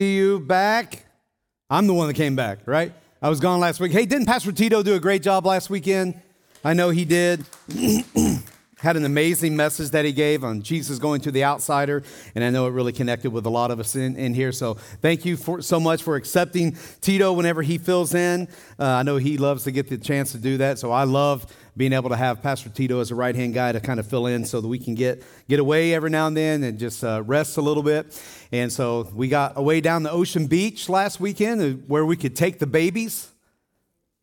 [0.00, 1.04] see you back.
[1.68, 2.92] I'm the one that came back, right?
[3.20, 3.90] I was gone last week.
[3.90, 6.20] Hey, didn't Pastor Tito do a great job last weekend?
[6.64, 7.44] I know he did.
[8.78, 12.04] Had an amazing message that he gave on Jesus going to the outsider,
[12.36, 14.52] and I know it really connected with a lot of us in, in here.
[14.52, 18.46] So thank you for, so much for accepting Tito whenever he fills in.
[18.78, 21.52] Uh, I know he loves to get the chance to do that, so I love
[21.76, 24.26] being able to have Pastor Tito as a right hand guy to kind of fill
[24.26, 27.22] in so that we can get, get away every now and then and just uh,
[27.26, 28.20] rest a little bit.
[28.52, 32.36] And so we got away down the Ocean Beach last weekend uh, where we could
[32.36, 33.28] take the babies,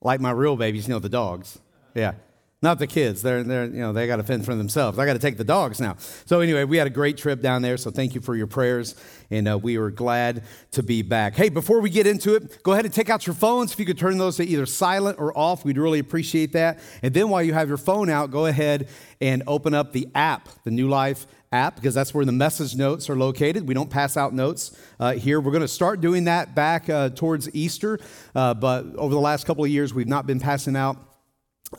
[0.02, 1.60] like my real babies, you know, the dogs.
[1.94, 2.14] Yeah.
[2.62, 3.22] Not the kids.
[3.22, 4.98] They're, they're you know, they got to fend for themselves.
[4.98, 5.98] I got to take the dogs now.
[6.26, 7.78] So anyway, we had a great trip down there.
[7.78, 8.96] So thank you for your prayers,
[9.30, 11.36] and uh, we were glad to be back.
[11.36, 13.74] Hey, before we get into it, go ahead and take out your phones.
[13.74, 16.80] If you could turn those to either silent or off, we'd really appreciate that.
[17.04, 18.88] And then while you have your phone out, go ahead
[19.22, 23.10] and open up the app, the New Life app because that's where the message notes
[23.10, 23.68] are located.
[23.68, 25.40] We don't pass out notes uh, here.
[25.40, 28.00] We're going to start doing that back uh, towards Easter,
[28.34, 30.98] uh, but over the last couple of years, we've not been passing out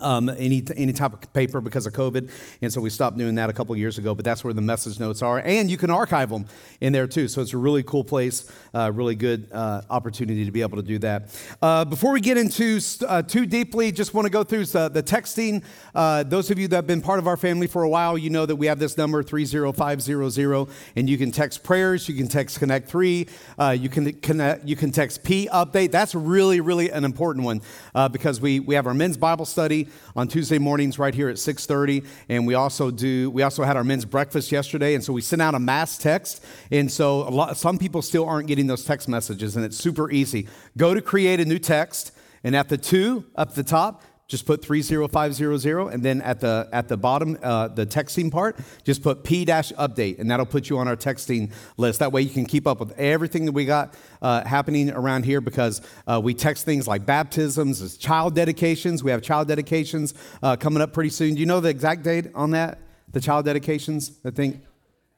[0.00, 2.30] um, any, any type of paper because of COVID.
[2.60, 4.98] And so we stopped doing that a couple years ago, but that's where the message
[4.98, 5.38] notes are.
[5.38, 6.46] And you can archive them
[6.80, 7.28] in there too.
[7.28, 10.82] So it's a really cool place, uh, really good uh, opportunity to be able to
[10.82, 11.34] do that.
[11.62, 15.02] Uh, before we get into uh, too deeply, just want to go through the, the
[15.02, 15.62] texting.
[15.94, 18.28] Uh, those of you that have been part of our family for a while, you
[18.28, 22.58] know that we have this number 30500, and you can text prayers, you can text
[22.58, 23.26] Connect 3,
[23.58, 25.90] uh, you, can connect, you can text P update.
[25.90, 27.62] That's really, really an important one
[28.10, 29.75] because we, we have our men's Bible study
[30.14, 33.84] on Tuesday mornings right here at 6:30, and we also do we also had our
[33.84, 37.78] men's breakfast yesterday, and so we sent out a mass text, and so lot some
[37.78, 40.48] people still aren't getting those text messages, and it's super easy.
[40.76, 42.12] Go to create a new text,
[42.44, 46.88] and at the two up the top, just put 30500 and then at the at
[46.88, 50.78] the bottom uh, the texting part just put p dash update and that'll put you
[50.78, 52.00] on our texting list.
[52.00, 55.40] That way you can keep up with everything that we got uh, happening around here
[55.40, 59.04] because uh, we text things like baptisms child dedications.
[59.04, 61.34] We have child dedications uh, coming up pretty soon.
[61.34, 62.80] Do you know the exact date on that?
[63.12, 64.62] The child dedications i think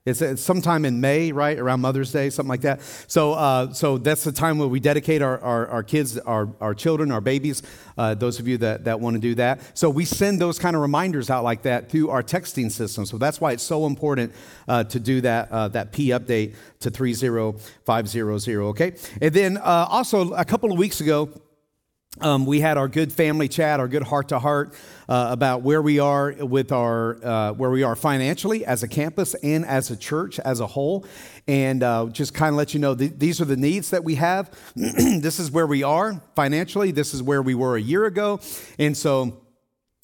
[0.06, 2.81] it's, it's, sometime in May, right, around Mother's Day, something like that.
[3.06, 6.75] So, uh, so that's the time where we dedicate our, our, our kids, our, our
[6.75, 7.62] children, our babies,
[7.98, 9.60] uh, those of you that, that want to do that.
[9.75, 13.04] So we send those kind of reminders out like that through our texting system.
[13.04, 14.32] So that's why it's so important
[14.66, 18.94] uh, to do that, uh, that P update to 30500, okay?
[19.20, 21.28] And then uh, also a couple of weeks ago,
[22.21, 24.75] um, we had our good family chat, our good heart to heart
[25.09, 29.65] about where we are with our uh, where we are financially as a campus and
[29.65, 31.07] as a church as a whole,
[31.47, 34.17] and uh, just kind of let you know th- these are the needs that we
[34.17, 34.51] have.
[34.75, 36.91] this is where we are financially.
[36.91, 38.41] This is where we were a year ago,
[38.78, 39.43] and so.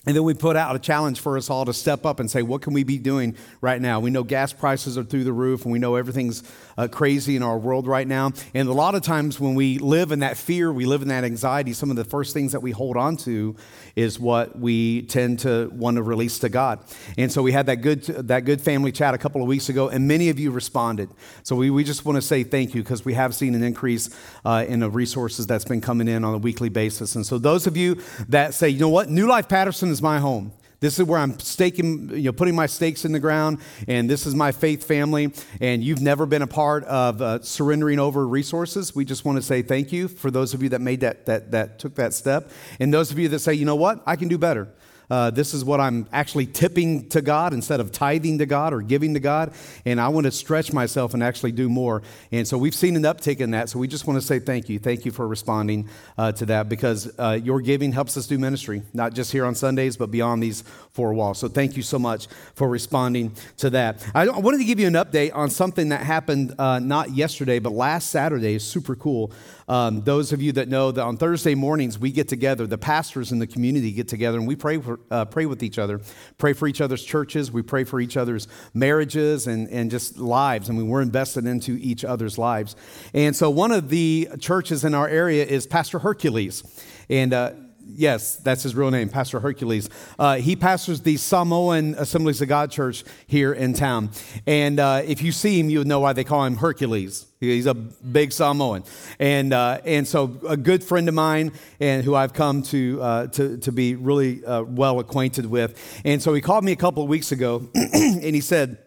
[0.07, 2.43] And then we put out a challenge for us all to step up and say,
[2.43, 4.01] what can we be doing right now?
[4.01, 6.43] We know gas prices are through the roof, and we know everything's
[6.77, 8.33] uh, crazy in our world right now.
[8.53, 11.25] And a lot of times when we live in that fear, we live in that
[11.25, 13.57] anxiety, some of the first things that we hold on to
[13.97, 16.81] is what we tend to want to release to God.
[17.17, 19.89] And so we had that good, that good family chat a couple of weeks ago,
[19.89, 21.09] and many of you responded.
[21.45, 24.11] So we, we just want to say thank you because we have seen an increase
[24.45, 27.15] uh, in the resources that's been coming in on a weekly basis.
[27.15, 30.19] And so those of you that say, you know what, New Life Patterson is my
[30.19, 30.53] home.
[30.81, 34.27] This is where I'm staking, you know, putting my stakes in the ground, and this
[34.27, 35.33] is my faith family.
[35.61, 38.95] And you've never been a part of uh, surrendering over resources.
[38.95, 41.53] We just want to say thank you for those of you that made that, that,
[41.53, 42.51] that took that step,
[42.81, 44.69] and those of you that say, you know what, I can do better.
[45.11, 48.83] Uh, this is what I'm actually tipping to God instead of tithing to God or
[48.83, 49.53] giving to God.
[49.85, 52.03] And I want to stretch myself and actually do more.
[52.33, 53.69] And so we've seen an uptick in that.
[53.69, 54.79] So we just want to say thank you.
[54.79, 55.89] Thank you for responding
[56.19, 59.55] uh, to that because uh, your giving helps us do ministry, not just here on
[59.55, 61.39] Sundays, but beyond these four walls.
[61.39, 64.05] So thank you so much for responding to that.
[64.15, 67.59] I, I wanted to give you an update on something that happened uh, not yesterday,
[67.59, 68.55] but last Saturday.
[68.55, 69.33] is super cool.
[69.69, 73.33] Um, those of you that know that on Thursday mornings we get together, the pastors
[73.33, 76.01] in the community get together, and we pray for, uh, pray with each other,
[76.39, 80.69] pray for each other's churches, we pray for each other's marriages and, and just lives.
[80.69, 82.77] I mean, we're invested into each other's lives.
[83.13, 86.63] And so one of the churches in our area is Pastor Hercules.
[87.09, 87.53] And uh,
[87.87, 89.89] Yes, that's his real name, Pastor Hercules.
[90.19, 94.11] Uh, he pastors the Samoan Assemblies of God Church here in town.
[94.47, 97.27] And uh, if you see him, you would know why they call him Hercules.
[97.41, 98.85] He's a big Samoan.
[99.19, 103.27] And, uh, and so, a good friend of mine, and who I've come to, uh,
[103.29, 106.01] to, to be really uh, well acquainted with.
[106.05, 108.79] And so, he called me a couple of weeks ago, and he said,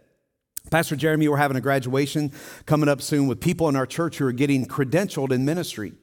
[0.71, 2.31] Pastor Jeremy, we're having a graduation
[2.65, 5.93] coming up soon with people in our church who are getting credentialed in ministry.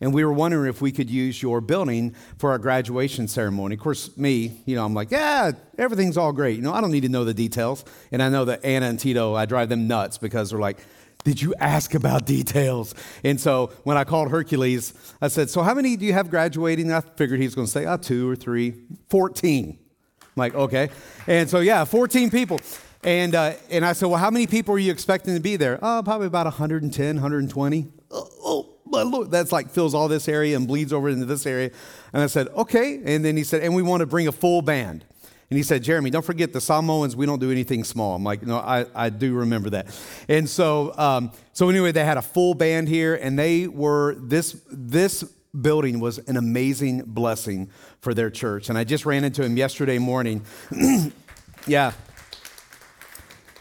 [0.00, 3.74] And we were wondering if we could use your building for our graduation ceremony.
[3.74, 6.56] Of course, me, you know, I'm like, yeah, everything's all great.
[6.56, 7.84] You know, I don't need to know the details.
[8.10, 10.78] And I know that Anna and Tito, I drive them nuts because they're like,
[11.22, 12.94] did you ask about details?
[13.22, 16.90] And so when I called Hercules, I said, So how many do you have graduating?
[16.90, 18.74] I figured he was going to say, Oh, two or three.
[19.10, 19.78] 14.
[19.78, 20.88] I'm like, okay.
[21.26, 22.58] And so, yeah, 14 people.
[23.02, 25.78] And, uh, and I said, Well, how many people are you expecting to be there?
[25.82, 27.86] Oh, probably about 110, 120.
[28.10, 29.30] Oh, oh my Lord.
[29.30, 31.70] That's like fills all this area and bleeds over into this area.
[32.12, 33.00] And I said, Okay.
[33.04, 35.04] And then he said, And we want to bring a full band.
[35.50, 38.14] And he said, Jeremy, don't forget the Samoans, we don't do anything small.
[38.14, 39.88] I'm like, no, I, I do remember that.
[40.28, 44.62] And so, um, so anyway, they had a full band here, and they were, this,
[44.70, 45.24] this
[45.60, 47.68] building was an amazing blessing
[48.00, 48.68] for their church.
[48.68, 50.44] And I just ran into him yesterday morning.
[51.66, 51.92] yeah,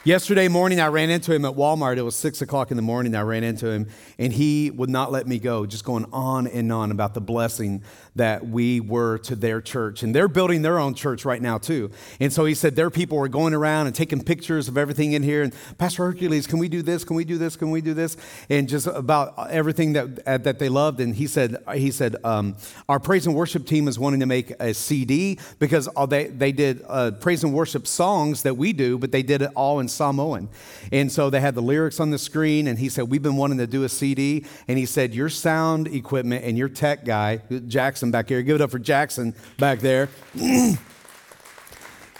[0.05, 1.97] Yesterday morning, I ran into him at Walmart.
[1.97, 3.13] It was six o'clock in the morning.
[3.15, 6.71] I ran into him, and he would not let me go, just going on and
[6.71, 7.83] on about the blessing
[8.15, 10.01] that we were to their church.
[10.01, 11.91] And they're building their own church right now, too.
[12.21, 15.21] And so he said their people were going around and taking pictures of everything in
[15.21, 15.43] here.
[15.43, 17.03] And Pastor Hercules, can we do this?
[17.03, 17.57] Can we do this?
[17.57, 18.15] Can we do this?
[18.49, 21.01] And just about everything that, uh, that they loved.
[21.01, 22.55] And he said, he said um,
[22.87, 26.85] our praise and worship team is wanting to make a CD because they, they did
[26.87, 30.49] uh, praise and worship songs that we do, but they did it all in Samoan.
[30.91, 32.67] And so they had the lyrics on the screen.
[32.67, 34.45] And he said, we've been wanting to do a CD.
[34.67, 37.37] And he said, your sound equipment and your tech guy,
[37.67, 38.41] Jackson, Jackson back here.
[38.41, 40.09] Give it up for Jackson back there.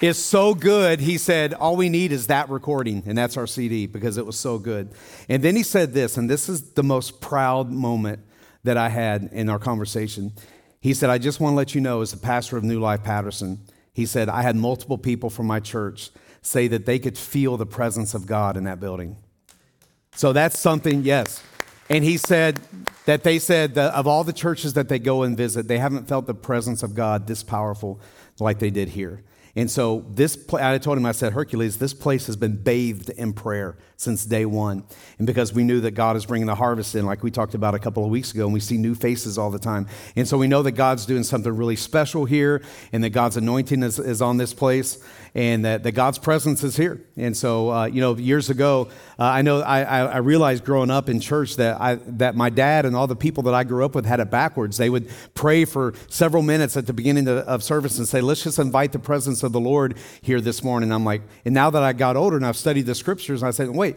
[0.01, 3.85] is so good, he said, all we need is that recording, and that's our CD
[3.85, 4.89] because it was so good.
[5.27, 8.21] And then he said this, and this is the most proud moment
[8.63, 10.31] that I had in our conversation.
[10.79, 13.03] He said, I just want to let you know, as the pastor of New Life
[13.03, 13.59] Patterson,
[13.93, 16.09] he said, I had multiple people from my church
[16.41, 19.17] say that they could feel the presence of God in that building.
[20.15, 21.43] So that's something, yes.
[21.89, 22.59] And he said
[23.05, 26.07] that they said that of all the churches that they go and visit, they haven't
[26.07, 27.99] felt the presence of God this powerful
[28.39, 29.23] like they did here.
[29.55, 33.33] And so this, I told him, I said, Hercules, this place has been bathed in
[33.33, 34.81] prayer since day one.
[35.17, 37.75] And because we knew that God is bringing the harvest in, like we talked about
[37.75, 39.87] a couple of weeks ago, and we see new faces all the time.
[40.15, 42.63] And so we know that God's doing something really special here,
[42.93, 45.03] and that God's anointing is, is on this place,
[45.35, 47.05] and that, that God's presence is here.
[47.17, 48.87] And so, uh, you know, years ago,
[49.19, 52.85] uh, I know I, I, realized growing up in church that, I, that my dad
[52.85, 54.77] and all the people that I grew up with had it backwards.
[54.77, 58.57] They would pray for several minutes at the beginning of, service and say, let's just
[58.57, 60.93] invite the presence of the Lord here this morning.
[60.93, 63.69] I'm like, and now that I got older and I've studied the scriptures, I said,
[63.69, 63.88] wait,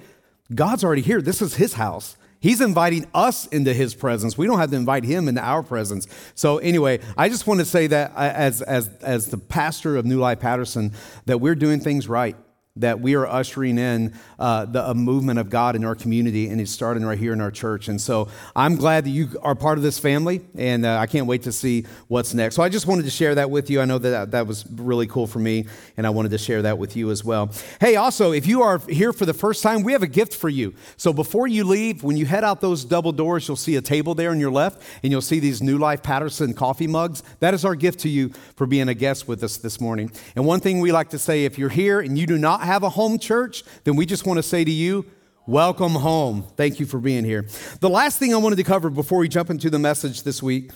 [0.54, 1.20] God's already here.
[1.20, 2.16] This is his house.
[2.40, 4.36] He's inviting us into his presence.
[4.36, 6.08] We don't have to invite him into our presence.
[6.34, 10.04] So anyway, I just want to say that uh, as, as, as the pastor of
[10.04, 10.92] New Life Patterson,
[11.26, 12.36] that we're doing things right
[12.76, 16.58] that we are ushering in uh, the, a movement of God in our community, and
[16.58, 17.88] it's starting right here in our church.
[17.88, 21.26] And so I'm glad that you are part of this family, and uh, I can't
[21.26, 22.54] wait to see what's next.
[22.54, 23.82] So I just wanted to share that with you.
[23.82, 25.66] I know that that was really cool for me,
[25.98, 27.50] and I wanted to share that with you as well.
[27.78, 30.48] Hey, also, if you are here for the first time, we have a gift for
[30.48, 30.72] you.
[30.96, 34.14] So before you leave, when you head out those double doors, you'll see a table
[34.14, 37.22] there on your left, and you'll see these New Life Patterson coffee mugs.
[37.40, 40.10] That is our gift to you for being a guest with us this morning.
[40.36, 42.82] And one thing we like to say if you're here and you do not have
[42.82, 45.06] a home church, then we just want to say to you,
[45.46, 46.44] welcome home.
[46.56, 47.46] Thank you for being here.
[47.80, 50.70] The last thing I wanted to cover before we jump into the message this week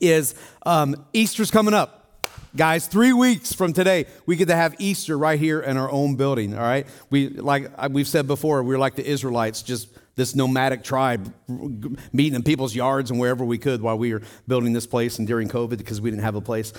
[0.00, 1.98] is um, Easter's coming up.
[2.54, 6.16] Guys, three weeks from today, we get to have Easter right here in our own
[6.16, 6.54] building.
[6.54, 11.32] All right, we like we've said before, we're like the Israelites, just this nomadic tribe
[12.12, 15.26] meeting in people's yards and wherever we could while we were building this place and
[15.26, 16.74] during COVID because we didn't have a place.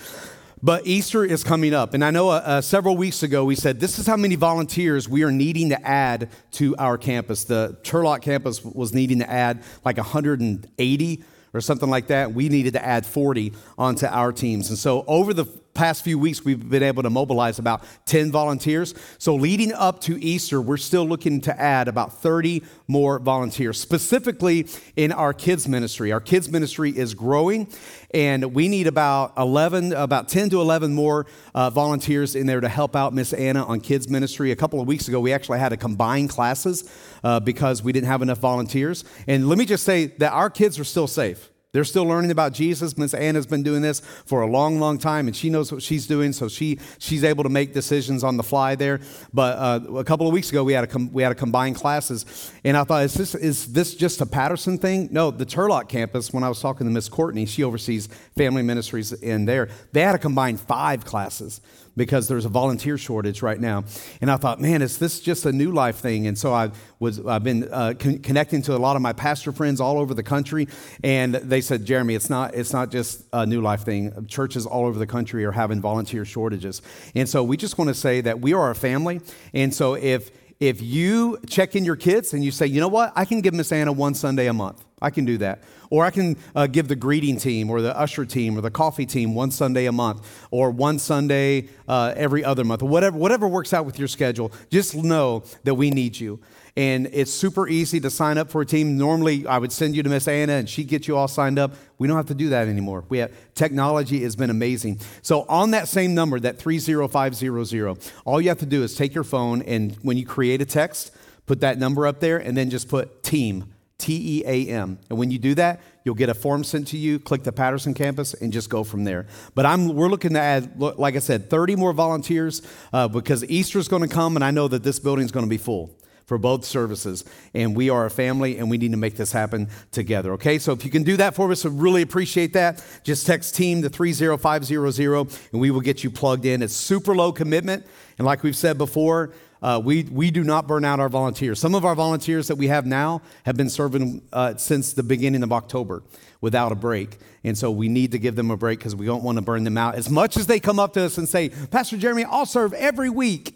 [0.63, 1.93] But Easter is coming up.
[1.93, 5.09] And I know uh, uh, several weeks ago we said this is how many volunteers
[5.09, 7.43] we are needing to add to our campus.
[7.43, 12.33] The Turlock campus was needing to add like 180 or something like that.
[12.33, 14.69] We needed to add 40 onto our teams.
[14.69, 18.93] And so over the past few weeks, we've been able to mobilize about 10 volunteers.
[19.17, 24.67] So, leading up to Easter, we're still looking to add about 30 more volunteers, specifically
[24.95, 26.11] in our kids' ministry.
[26.11, 27.67] Our kids' ministry is growing,
[28.13, 31.25] and we need about 11, about 10 to 11 more
[31.55, 34.51] uh, volunteers in there to help out Miss Anna on kids' ministry.
[34.51, 36.89] A couple of weeks ago, we actually had to combine classes
[37.23, 39.03] uh, because we didn't have enough volunteers.
[39.27, 41.49] And let me just say that our kids are still safe.
[41.73, 42.95] They're still learning about Jesus.
[42.99, 46.05] Miss Anna's been doing this for a long, long time, and she knows what she's
[46.05, 48.99] doing, so she she's able to make decisions on the fly there.
[49.33, 51.75] But uh, a couple of weeks ago, we had a com- we had a combined
[51.75, 55.09] classes, and I thought, is this is this just a Patterson thing?
[55.11, 56.31] No, the Turlock campus.
[56.31, 59.69] When I was talking to Miss Courtney, she oversees family ministries in there.
[59.93, 61.59] They had to combine five classes
[61.95, 63.83] because there's a volunteer shortage right now.
[64.21, 66.27] And I thought, man, is this just a new life thing?
[66.27, 69.51] And so I was, I've been uh, con- connecting to a lot of my pastor
[69.51, 70.67] friends all over the country,
[71.03, 74.25] and they said, Jeremy, it's not, it's not just a new life thing.
[74.27, 76.81] Churches all over the country are having volunteer shortages.
[77.15, 79.21] And so we just want to say that we are a family.
[79.53, 83.11] And so if if you check in your kids and you say, you know what,
[83.15, 84.85] I can give Miss Anna one Sunday a month.
[85.01, 85.63] I can do that.
[85.89, 89.05] Or I can uh, give the greeting team or the usher team or the coffee
[89.05, 93.73] team one Sunday a month or one Sunday uh, every other month whatever, whatever works
[93.73, 94.51] out with your schedule.
[94.69, 96.39] Just know that we need you.
[96.75, 98.97] And it's super easy to sign up for a team.
[98.97, 101.75] Normally, I would send you to Miss Anna and she'd get you all signed up.
[101.99, 103.03] We don't have to do that anymore.
[103.09, 104.99] We have, technology has been amazing.
[105.21, 109.23] So, on that same number, that 30500, all you have to do is take your
[109.23, 111.11] phone and when you create a text,
[111.45, 114.97] put that number up there and then just put team T E A M.
[115.11, 117.93] And when you do that, you'll get a form sent to you, click the Patterson
[117.93, 119.27] campus, and just go from there.
[119.53, 123.87] But I'm, we're looking to add, like I said, 30 more volunteers uh, because Easter's
[123.87, 126.65] going to come, and I know that this building's going to be full for both
[126.65, 127.25] services.
[127.53, 130.33] And we are a family, and we need to make this happen together.
[130.33, 132.83] Okay, so if you can do that for us, I really appreciate that.
[133.03, 136.61] Just text team to 30500, and we will get you plugged in.
[136.61, 137.85] It's super low commitment.
[138.17, 141.57] And like we've said before, uh, we, we do not burn out our volunteers.
[141.57, 145.41] Some of our volunteers that we have now have been serving uh, since the beginning
[145.41, 146.03] of October
[146.41, 147.17] without a break.
[147.45, 149.63] And so we need to give them a break because we don't want to burn
[149.63, 149.95] them out.
[149.95, 153.09] As much as they come up to us and say, Pastor Jeremy, I'll serve every
[153.09, 153.55] week.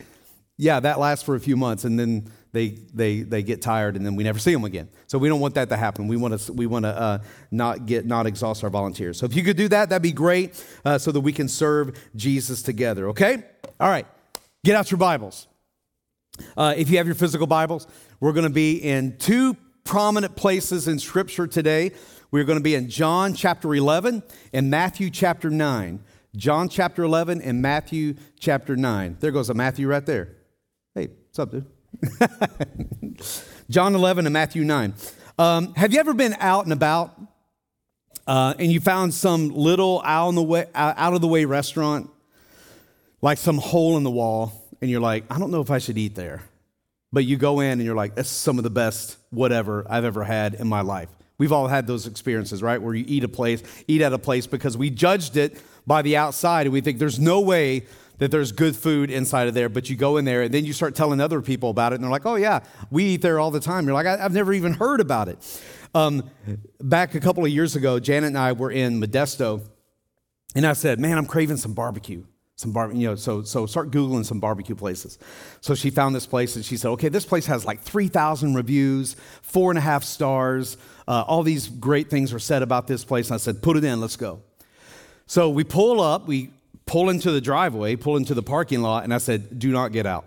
[0.56, 4.04] Yeah, that lasts for a few months and then they, they, they get tired and
[4.04, 4.90] then we never see them again.
[5.06, 6.08] So we don't want that to happen.
[6.08, 7.20] We want to, we want to uh,
[7.52, 9.20] not, get, not exhaust our volunteers.
[9.20, 11.96] So if you could do that, that'd be great uh, so that we can serve
[12.16, 13.44] Jesus together, okay?
[13.80, 14.08] All right,
[14.66, 15.46] get out your Bibles.
[16.56, 17.86] Uh, if you have your physical Bibles,
[18.20, 21.92] we're going to be in two prominent places in Scripture today.
[22.32, 26.04] We're going to be in John chapter 11 and Matthew chapter 9.
[26.36, 29.18] John chapter 11 and Matthew chapter 9.
[29.20, 30.36] There goes a Matthew right there.
[30.96, 31.77] Hey, what's up, dude?
[33.70, 34.94] John 11 and Matthew 9.
[35.40, 37.20] Um, have you ever been out and about
[38.26, 42.10] uh, and you found some little out, the way, out of the way restaurant,
[43.22, 44.64] like some hole in the wall?
[44.82, 46.44] and you're like, I don't know if I should eat there.
[47.12, 50.04] But you go in and you're like, this is some of the best whatever I've
[50.04, 51.10] ever had in my life.
[51.38, 52.82] We've all had those experiences, right?
[52.82, 56.18] Where you eat a place, eat at a place because we judged it by the
[56.18, 57.86] outside and we think there's no way
[58.20, 60.74] that there's good food inside of there, but you go in there and then you
[60.74, 63.52] start telling other people about it and they're like, oh yeah, we eat there all
[63.52, 63.86] the time.
[63.86, 65.62] You're like, I've never even heard about it.
[65.94, 66.30] Um,
[66.82, 69.62] back a couple of years ago, Janet and I were in Modesto
[70.56, 72.24] and I said, man, I'm craving some barbecue
[72.58, 75.20] some bar, you know, so so start googling some barbecue places.
[75.62, 78.56] So she found this place and she said, okay, this place has like three thousand
[78.56, 80.76] reviews, four and a half stars.
[81.08, 83.28] Uh, all these great things are said about this place.
[83.28, 84.42] And I said, put it in, let's go.
[85.28, 86.50] So we pull up, we
[86.88, 90.08] pull into the driveway, pull into the parking lot, and I said, do not get
[90.08, 90.26] out.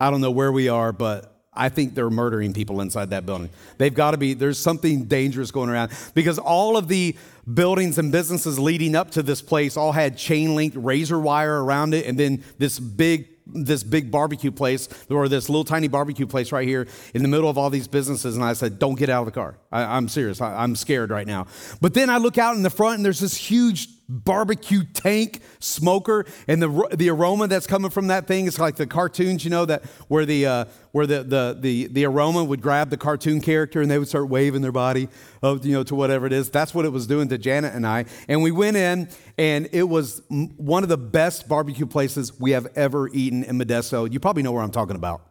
[0.00, 3.50] I don't know where we are, but I think they're murdering people inside that building.
[3.76, 7.14] They've got to be, there's something dangerous going around because all of the
[7.52, 11.92] buildings and businesses leading up to this place all had chain link razor wire around
[11.92, 16.52] it and then this big this big barbecue place or this little tiny barbecue place
[16.52, 19.22] right here in the middle of all these businesses and i said don't get out
[19.22, 21.48] of the car I, am serious I, i'm scared right now
[21.80, 26.24] but then i look out in the front and there's this huge barbecue tank smoker
[26.46, 29.64] and the, the aroma that's coming from that thing it's like the cartoons you know
[29.64, 33.80] that where the uh, where the, the, the, the aroma would grab the cartoon character
[33.80, 35.08] and they would start waving their body
[35.42, 36.50] of, you know, to whatever it is.
[36.50, 38.04] That's what it was doing to janet and i.
[38.28, 42.68] And we went in and it was one of the best barbecue places we have
[42.76, 44.10] ever eaten in modesto.
[44.10, 45.22] You probably know where i'm talking about.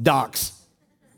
[0.00, 0.59] Doc's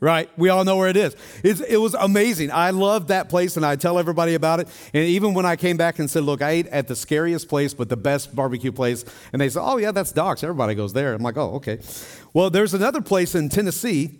[0.03, 0.29] right?
[0.37, 1.15] We all know where it is.
[1.43, 2.51] It's, it was amazing.
[2.51, 4.67] I loved that place and I tell everybody about it.
[4.93, 7.73] And even when I came back and said, look, I ate at the scariest place,
[7.73, 10.43] but the best barbecue place, and they said, oh, yeah, that's Doc's.
[10.43, 11.13] Everybody goes there.
[11.13, 11.79] I'm like, oh, okay.
[12.33, 14.19] Well, there's another place in Tennessee.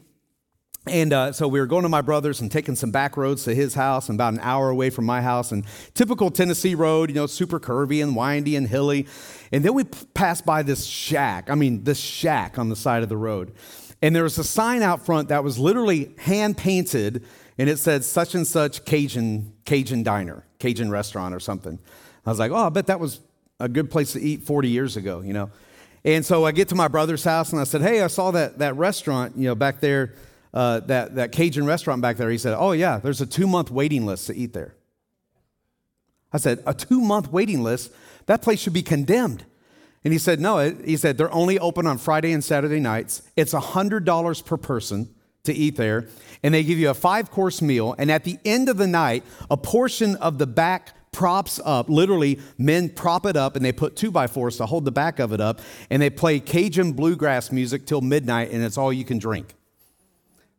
[0.86, 3.56] And uh, so we were going to my brother's and taking some back roads to
[3.56, 5.54] his house, and about an hour away from my house.
[5.54, 9.08] And typical Tennessee road, you know, super curvy and windy and hilly.
[9.54, 11.50] And then we passed by this shack.
[11.50, 13.54] I mean, this shack on the side of the road.
[14.04, 17.24] And there was a sign out front that was literally hand painted,
[17.58, 21.80] and it said such and such Cajun, Cajun diner, Cajun restaurant or something.
[22.26, 23.22] I was like, oh, I bet that was
[23.62, 25.52] a good place to eat 40 years ago, you know.
[26.04, 28.58] And so I get to my brother's house and I said, hey, I saw that,
[28.58, 30.16] that restaurant, you know, back there,
[30.54, 32.30] uh, that, that Cajun restaurant back there.
[32.30, 34.76] He said, oh, yeah, there's a two month waiting list to eat there.
[36.34, 37.94] I said, a two month waiting list?
[38.26, 39.46] That place should be condemned.
[40.04, 43.22] And he said, No, he said, they're only open on Friday and Saturday nights.
[43.36, 46.08] It's $100 per person to eat there.
[46.42, 47.96] And they give you a five course meal.
[47.98, 51.90] And at the end of the night, a portion of the back props up.
[51.90, 55.20] Literally, men prop it up and they put two by fours to hold the back
[55.20, 55.62] of it up.
[55.90, 59.54] And they play Cajun bluegrass music till midnight, and it's all you can drink.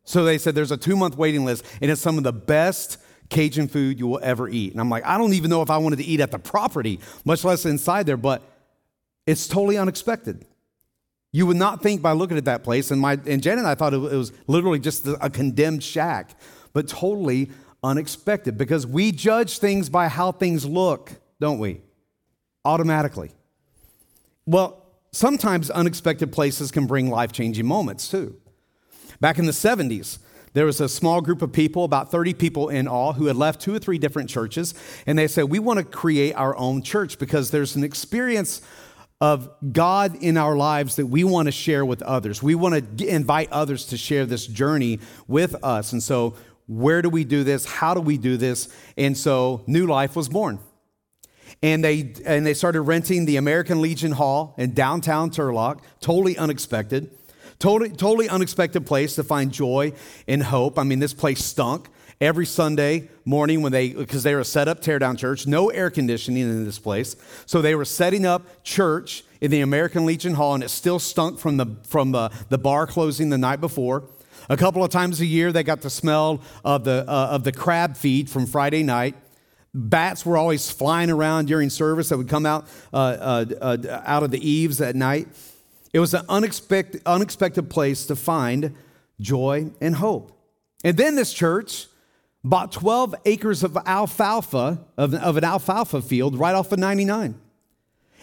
[0.05, 2.97] So they said there's a two month waiting list, and it's some of the best
[3.29, 4.71] Cajun food you will ever eat.
[4.71, 6.99] And I'm like, I don't even know if I wanted to eat at the property,
[7.25, 8.43] much less inside there, but
[9.25, 10.45] it's totally unexpected.
[11.31, 13.75] You would not think by looking at that place, and, my, and Jen and I
[13.75, 16.39] thought it was literally just a condemned shack,
[16.71, 17.49] but totally
[17.83, 21.81] unexpected because we judge things by how things look, don't we?
[22.63, 23.31] Automatically.
[24.45, 28.37] Well, sometimes unexpected places can bring life changing moments too.
[29.19, 30.19] Back in the 70s,
[30.53, 33.59] there was a small group of people, about 30 people in all, who had left
[33.59, 34.73] two or three different churches.
[35.05, 38.61] And they said, We want to create our own church because there's an experience
[39.25, 42.43] of God in our lives that we want to share with others.
[42.43, 45.93] We want to invite others to share this journey with us.
[45.93, 46.35] And so,
[46.67, 47.65] where do we do this?
[47.65, 48.69] How do we do this?
[48.95, 50.59] And so, New Life was born.
[51.63, 57.09] And they, and they started renting the American Legion Hall in downtown Turlock, totally unexpected.
[57.57, 59.93] Totally, totally unexpected place to find joy
[60.27, 60.77] and hope.
[60.77, 61.87] I mean, this place stunk
[62.21, 66.43] every Sunday morning when they, because they were set up teardown church, no air conditioning
[66.43, 67.15] in this place.
[67.45, 71.39] So they were setting up church in the American Legion Hall, and it still stunk
[71.39, 74.03] from the, from the, the bar closing the night before.
[74.49, 77.51] A couple of times a year, they got the smell of the, uh, of the
[77.51, 79.15] crab feed from Friday night.
[79.73, 84.23] Bats were always flying around during service that would come out, uh, uh, uh out
[84.23, 85.27] of the eaves at night.
[85.91, 88.75] It was an unexpected, unexpected place to find
[89.19, 90.31] joy and hope.
[90.83, 91.87] And then this church
[92.45, 97.35] bought 12 acres of alfalfa, of, of an alfalfa field right off of 99.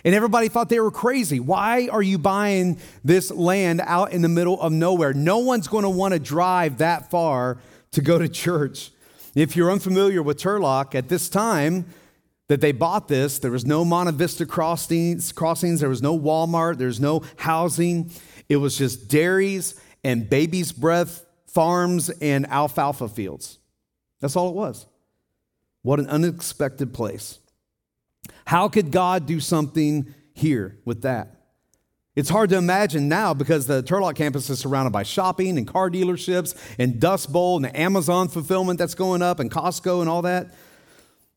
[0.04, 1.38] And everybody thought they were crazy.
[1.38, 5.12] Why are you buying this land out in the middle of nowhere?
[5.12, 7.58] No one's going to want to drive that far
[7.92, 8.90] to go to church.
[9.34, 11.86] If you're unfamiliar with Turlock at this time,
[12.48, 13.38] that they bought this.
[13.38, 18.10] There was no Monte Vista crossings, crossings, there was no Walmart, there's no housing.
[18.48, 23.58] It was just dairies and baby's breath farms and alfalfa fields.
[24.22, 24.86] That's all it was.
[25.82, 27.38] What an unexpected place.
[28.46, 31.36] How could God do something here with that?
[32.14, 35.90] It's hard to imagine now because the Turlock campus is surrounded by shopping and car
[35.90, 40.22] dealerships and Dust Bowl and the Amazon fulfillment that's going up and Costco and all
[40.22, 40.54] that.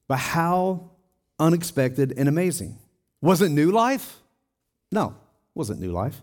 [0.07, 0.91] But how
[1.39, 2.77] unexpected, and amazing.
[3.21, 4.19] Was it new life?
[4.91, 5.15] No, it
[5.55, 6.21] wasn't new life.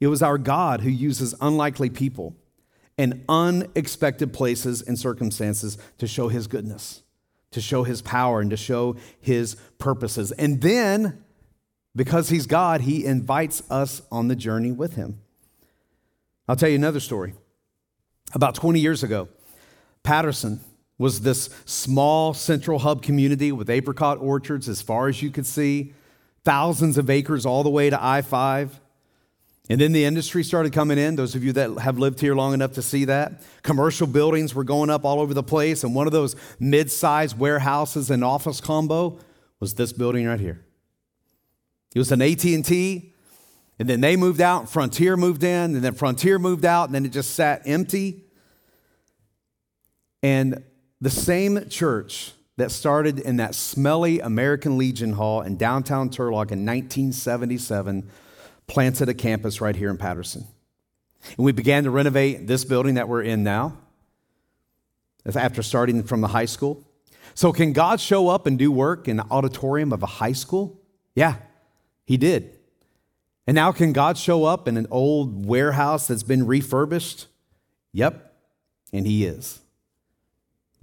[0.00, 2.36] It was our God who uses unlikely people
[2.96, 7.02] and unexpected places and circumstances to show his goodness,
[7.50, 10.32] to show his power, and to show his purposes.
[10.32, 11.24] And then,
[11.96, 15.20] because he's God, he invites us on the journey with him.
[16.48, 17.34] I'll tell you another story.
[18.34, 19.28] About 20 years ago,
[20.02, 20.60] Patterson,
[20.98, 25.92] was this small central hub community with apricot orchards as far as you could see,
[26.44, 28.80] thousands of acres all the way to I 5.
[29.70, 31.16] And then the industry started coming in.
[31.16, 33.42] Those of you that have lived here long enough to see that.
[33.62, 35.84] Commercial buildings were going up all over the place.
[35.84, 39.18] And one of those mid sized warehouses and office combo
[39.60, 40.62] was this building right here.
[41.94, 43.12] It was an AT&T.
[43.78, 47.04] And then they moved out, Frontier moved in, and then Frontier moved out, and then
[47.04, 48.22] it just sat empty.
[50.22, 50.62] And
[51.00, 56.64] the same church that started in that smelly American Legion Hall in downtown Turlock in
[56.64, 58.08] 1977
[58.66, 60.46] planted a campus right here in Patterson.
[61.36, 63.78] And we began to renovate this building that we're in now
[65.34, 66.84] after starting from the high school.
[67.34, 70.80] So, can God show up and do work in the auditorium of a high school?
[71.14, 71.36] Yeah,
[72.04, 72.58] He did.
[73.46, 77.26] And now, can God show up in an old warehouse that's been refurbished?
[77.92, 78.34] Yep,
[78.92, 79.60] and He is.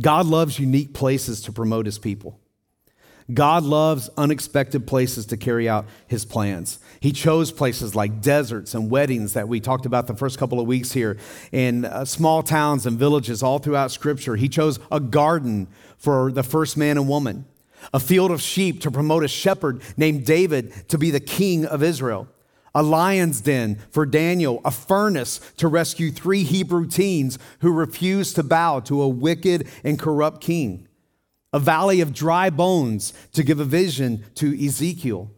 [0.02, 2.40] God loves unique places to promote his people.
[3.34, 6.80] God loves unexpected places to carry out his plans.
[7.00, 10.68] He chose places like deserts and weddings that we talked about the first couple of
[10.68, 11.18] weeks here,
[11.52, 14.36] in uh, small towns and villages all throughout Scripture.
[14.36, 15.68] He chose a garden
[15.98, 17.46] for the first man and woman,
[17.94, 21.84] a field of sheep to promote a shepherd named David to be the king of
[21.84, 22.28] Israel
[22.74, 28.44] a lion's den for Daniel, a furnace to rescue three Hebrew teens who refused to
[28.44, 30.88] bow to a wicked and corrupt king,
[31.54, 35.32] a valley of dry bones to give a vision to Ezekiel.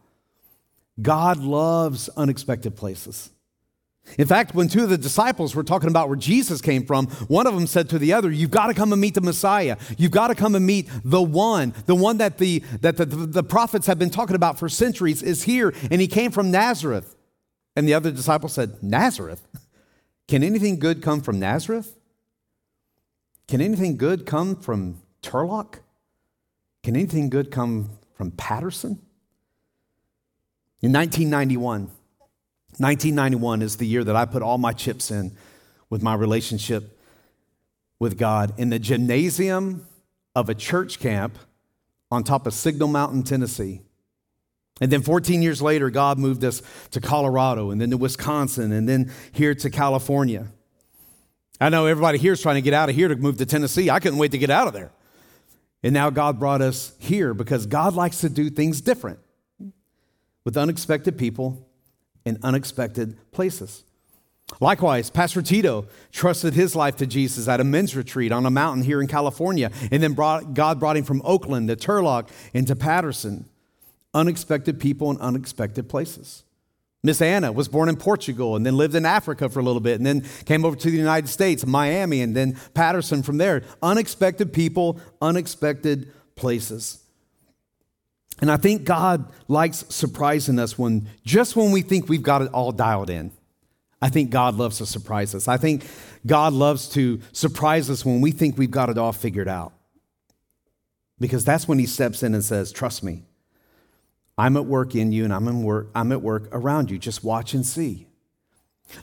[1.01, 3.31] God loves unexpected places.
[4.17, 7.47] In fact, when two of the disciples were talking about where Jesus came from, one
[7.47, 9.77] of them said to the other, You've got to come and meet the Messiah.
[9.97, 11.73] You've got to come and meet the one.
[11.85, 15.43] The one that the, that the, the prophets have been talking about for centuries is
[15.43, 17.15] here, and he came from Nazareth.
[17.75, 19.47] And the other disciple said, Nazareth?
[20.27, 21.97] Can anything good come from Nazareth?
[23.47, 25.79] Can anything good come from Turlock?
[26.83, 28.99] Can anything good come from Patterson?
[30.81, 31.83] In 1991,
[32.77, 35.31] 1991 is the year that I put all my chips in
[35.89, 36.99] with my relationship
[37.99, 39.87] with God in the gymnasium
[40.35, 41.37] of a church camp
[42.11, 43.81] on top of Signal Mountain, Tennessee.
[44.81, 48.89] And then 14 years later, God moved us to Colorado and then to Wisconsin and
[48.89, 50.47] then here to California.
[51.61, 53.89] I know everybody here is trying to get out of here to move to Tennessee.
[53.89, 54.91] I couldn't wait to get out of there.
[55.83, 59.19] And now God brought us here because God likes to do things different
[60.45, 61.67] with unexpected people
[62.25, 63.83] in unexpected places.
[64.59, 68.83] Likewise, Pastor Tito trusted his life to Jesus at a men's retreat on a mountain
[68.83, 72.75] here in California, and then brought, God brought him from Oakland to Turlock and to
[72.75, 73.45] Patterson.
[74.13, 76.43] Unexpected people in unexpected places.
[77.03, 79.97] Miss Anna was born in Portugal and then lived in Africa for a little bit
[79.97, 83.63] and then came over to the United States, Miami, and then Patterson from there.
[83.81, 87.03] Unexpected people, unexpected places.
[88.39, 92.49] And I think God likes surprising us when just when we think we've got it
[92.53, 93.31] all dialed in.
[94.01, 95.47] I think God loves to surprise us.
[95.47, 95.85] I think
[96.25, 99.73] God loves to surprise us when we think we've got it all figured out.
[101.19, 103.23] Because that's when He steps in and says, Trust me.
[104.37, 106.97] I'm at work in you and I'm, work, I'm at work around you.
[106.97, 108.07] Just watch and see.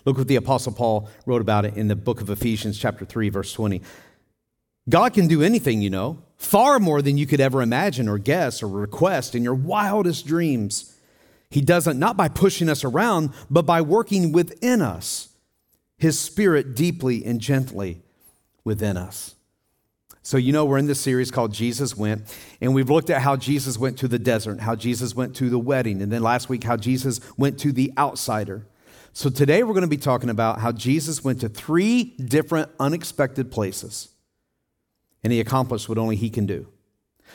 [0.05, 3.29] Look what the Apostle Paul wrote about it in the book of Ephesians, chapter 3,
[3.29, 3.83] verse 20.
[4.89, 8.63] God can do anything, you know, far more than you could ever imagine or guess
[8.63, 10.97] or request in your wildest dreams.
[11.51, 15.29] He does it not by pushing us around, but by working within us,
[15.99, 18.03] His Spirit deeply and gently
[18.65, 19.35] within us.
[20.23, 22.23] So, you know, we're in this series called Jesus Went,
[22.61, 25.59] and we've looked at how Jesus went to the desert, how Jesus went to the
[25.59, 28.67] wedding, and then last week, how Jesus went to the outsider.
[29.13, 33.51] So, today we're going to be talking about how Jesus went to three different unexpected
[33.51, 34.09] places,
[35.25, 36.67] and he accomplished what only he can do.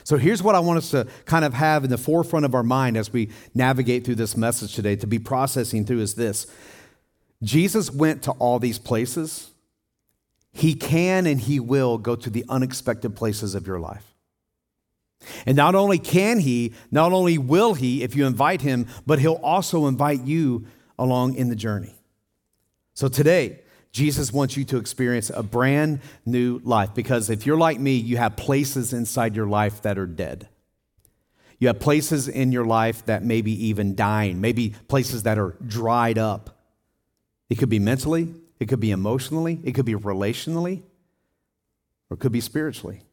[0.03, 2.63] So here's what I want us to kind of have in the forefront of our
[2.63, 6.47] mind as we navigate through this message today to be processing through is this.
[7.43, 9.51] Jesus went to all these places.
[10.55, 14.15] He can and he will go to the unexpected places of your life.
[15.45, 19.33] And not only can he, not only will he if you invite him, but he'll
[19.43, 20.65] also invite you
[20.97, 21.93] along in the journey.
[22.93, 23.59] So today,
[23.91, 28.15] Jesus wants you to experience a brand new life because if you're like me, you
[28.15, 30.47] have places inside your life that are dead.
[31.59, 35.57] You have places in your life that may be even dying, maybe places that are
[35.67, 36.61] dried up.
[37.49, 40.83] It could be mentally, it could be emotionally, it could be relationally,
[42.09, 43.03] or it could be spiritually.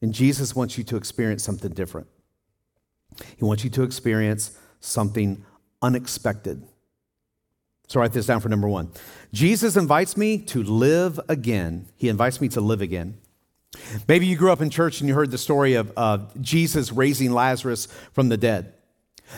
[0.00, 2.06] And Jesus wants you to experience something different.
[3.36, 5.44] He wants you to experience something
[5.82, 6.62] unexpected.
[7.88, 8.90] So write this down for number one.
[9.32, 11.88] Jesus invites me to live again.
[11.96, 13.18] He invites me to live again.
[14.06, 17.32] Maybe you grew up in church and you heard the story of uh, Jesus raising
[17.32, 18.74] Lazarus from the dead.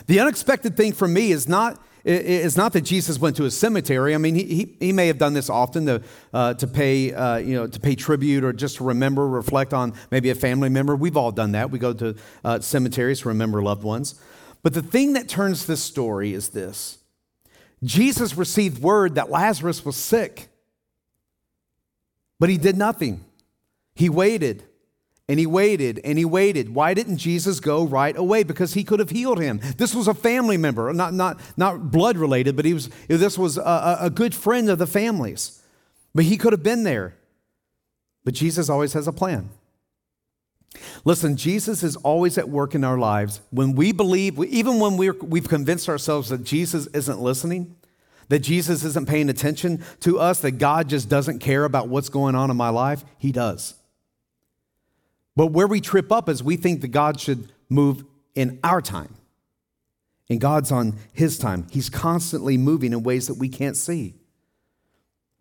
[0.06, 4.14] The unexpected thing for me is not, is not that Jesus went to a cemetery.
[4.14, 7.36] I mean, he, he, he may have done this often to, uh, to, pay, uh,
[7.36, 10.96] you know, to pay tribute or just to remember, reflect on maybe a family member.
[10.96, 11.70] We've all done that.
[11.70, 14.20] We go to uh, cemeteries to remember loved ones.
[14.62, 16.98] But the thing that turns this story is this
[17.82, 20.48] Jesus received word that Lazarus was sick,
[22.38, 23.24] but he did nothing.
[23.94, 24.64] He waited
[25.30, 26.74] and he waited and he waited.
[26.74, 28.42] Why didn't Jesus go right away?
[28.42, 29.60] Because he could have healed him.
[29.76, 33.56] This was a family member, not, not, not blood related, but he was, this was
[33.56, 35.62] a, a good friend of the family's.
[36.16, 37.14] But he could have been there.
[38.24, 39.50] But Jesus always has a plan.
[41.04, 43.40] Listen, Jesus is always at work in our lives.
[43.50, 47.76] When we believe, even when we're, we've convinced ourselves that Jesus isn't listening,
[48.30, 52.34] that Jesus isn't paying attention to us, that God just doesn't care about what's going
[52.34, 53.76] on in my life, He does.
[55.36, 59.14] But where we trip up is we think that God should move in our time.
[60.28, 61.66] And God's on His time.
[61.70, 64.14] He's constantly moving in ways that we can't see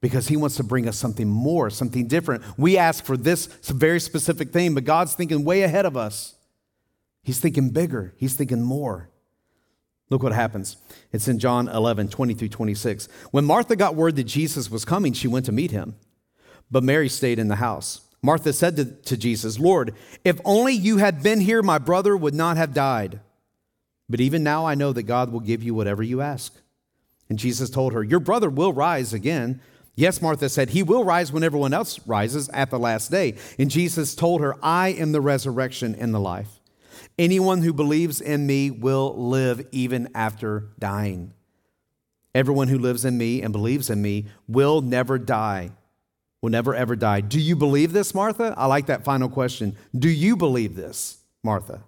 [0.02, 2.43] because he wants to bring us something more, something different.
[2.58, 6.36] We ask for this very specific thing, but God's thinking way ahead of us.
[7.21, 9.10] He's thinking bigger, he's thinking more.
[10.10, 10.78] Look what happens.
[11.12, 13.08] It's in John 11, 20 through 26.
[13.30, 15.95] When Martha got word that Jesus was coming, she went to meet him,
[16.71, 18.02] but Mary stayed in the house.
[18.21, 19.93] Martha said to, to Jesus, Lord,
[20.25, 23.19] if only you had been here, my brother would not have died.
[24.10, 26.53] But even now I know that God will give you whatever you ask.
[27.29, 29.62] And Jesus told her, Your brother will rise again.
[29.95, 33.36] Yes, Martha said, He will rise when everyone else rises at the last day.
[33.60, 36.60] And Jesus told her, I am the resurrection and the life.
[37.17, 41.34] Anyone who believes in me will live even after dying.
[42.34, 45.71] Everyone who lives in me and believes in me will never die,
[46.41, 47.21] will never ever die.
[47.21, 48.54] Do you believe this, Martha?
[48.58, 49.75] I like that final question.
[49.97, 51.84] Do you believe this, Martha?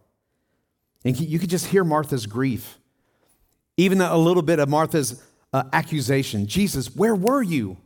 [1.04, 2.78] And you could just hear Martha's grief,
[3.78, 7.78] even a little bit of Martha's uh, accusation Jesus, where were you?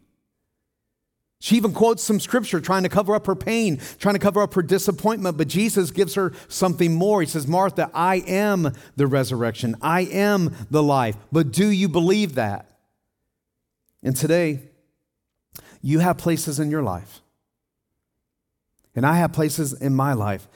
[1.39, 4.53] She even quotes some scripture trying to cover up her pain, trying to cover up
[4.55, 7.21] her disappointment, but Jesus gives her something more.
[7.21, 11.17] He says, Martha, I am the resurrection, I am the life.
[11.31, 12.71] But do you believe that?
[14.01, 14.61] And today,
[15.85, 17.21] you have places in your life,
[18.95, 20.47] and I have places in my life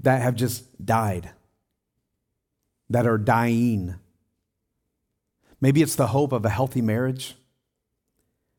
[0.00, 1.30] that have just died,
[2.90, 3.94] that are dying.
[5.62, 7.36] Maybe it's the hope of a healthy marriage.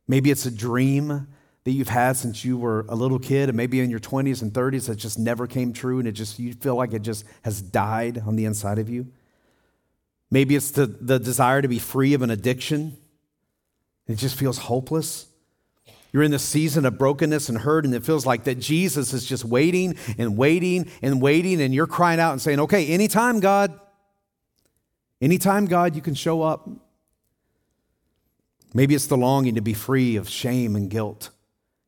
[0.07, 1.27] Maybe it's a dream
[1.65, 4.51] that you've had since you were a little kid, and maybe in your 20s and
[4.51, 7.61] 30s that just never came true, and it just you feel like it just has
[7.61, 9.05] died on the inside of you.
[10.31, 12.97] Maybe it's the, the desire to be free of an addiction.
[14.07, 15.28] It just feels hopeless.
[16.11, 19.25] You're in the season of brokenness and hurt, and it feels like that Jesus is
[19.25, 23.79] just waiting and waiting and waiting, and you're crying out and saying, Okay, anytime, God,
[25.21, 26.67] anytime, God, you can show up.
[28.73, 31.29] Maybe it's the longing to be free of shame and guilt.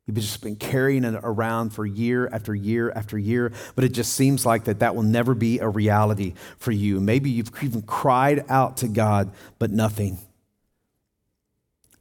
[0.07, 4.13] You've just been carrying it around for year after year after year, but it just
[4.13, 6.99] seems like that that will never be a reality for you.
[6.99, 10.17] Maybe you've even cried out to God, but nothing.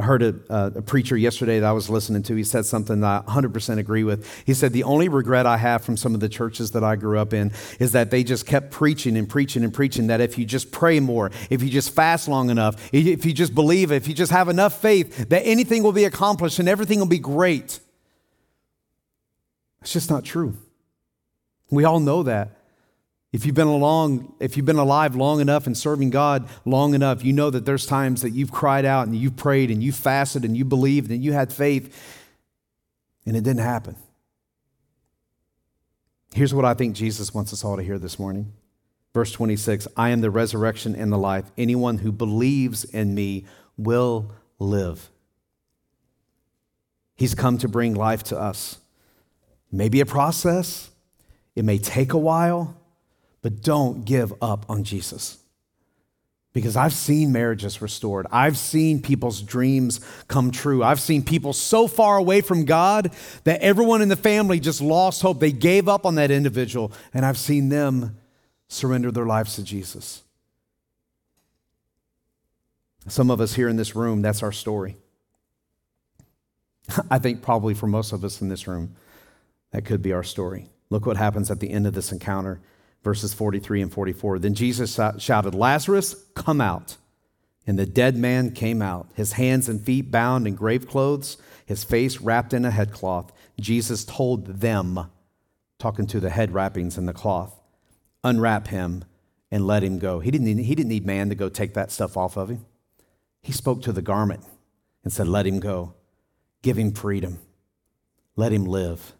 [0.01, 2.35] I heard a, a, preacher yesterday that I was listening to.
[2.35, 4.27] He said something that I 100% agree with.
[4.47, 7.19] He said, The only regret I have from some of the churches that I grew
[7.19, 10.47] up in is that they just kept preaching and preaching and preaching that if you
[10.47, 14.15] just pray more, if you just fast long enough, if you just believe, if you
[14.15, 17.79] just have enough faith, that anything will be accomplished and everything will be great.
[19.83, 20.57] It's just not true.
[21.69, 22.60] We all know that.
[23.33, 27.25] If you've been along, if you've been alive long enough and serving God long enough,
[27.25, 30.45] you know that there's times that you've cried out and you've prayed and you fasted
[30.45, 31.97] and you believed and you had faith
[33.25, 33.95] and it didn't happen.
[36.35, 38.53] Here's what I think Jesus wants us all to hear this morning.
[39.15, 41.51] Verse 26 I am the resurrection and the life.
[41.57, 45.11] Anyone who believes in me will live.
[47.17, 48.79] He's come to bring life to us.
[49.71, 50.91] Maybe a process,
[51.55, 52.80] it may take a while.
[53.43, 55.39] But don't give up on Jesus.
[56.53, 58.27] Because I've seen marriages restored.
[58.33, 60.83] I've seen people's dreams come true.
[60.83, 63.13] I've seen people so far away from God
[63.45, 65.39] that everyone in the family just lost hope.
[65.39, 66.93] They gave up on that individual.
[67.15, 68.17] And I've seen them
[68.67, 70.23] surrender their lives to Jesus.
[73.07, 74.97] Some of us here in this room, that's our story.
[77.11, 78.97] I think probably for most of us in this room,
[79.71, 80.69] that could be our story.
[80.91, 82.61] Look what happens at the end of this encounter
[83.03, 84.39] verses 43 and 44.
[84.39, 86.97] Then Jesus shouted, Lazarus, come out.
[87.67, 91.37] And the dead man came out, his hands and feet bound in grave clothes,
[91.67, 93.33] his face wrapped in a headcloth.
[93.61, 95.11] Jesus told them,
[95.79, 97.59] talking to the head wrappings and the cloth,
[98.25, 99.05] unwrap him
[99.51, 100.21] and let him go.
[100.21, 102.65] He didn't, need, he didn't need man to go take that stuff off of him.
[103.43, 104.45] He spoke to the garment
[105.03, 105.95] and said, Let him go.
[106.63, 107.39] Give him freedom.
[108.37, 109.15] Let him live.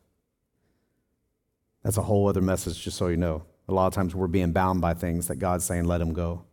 [1.83, 3.45] That's a whole other message, just so you know.
[3.71, 6.45] A lot of times we're being bound by things that God's saying, let them go.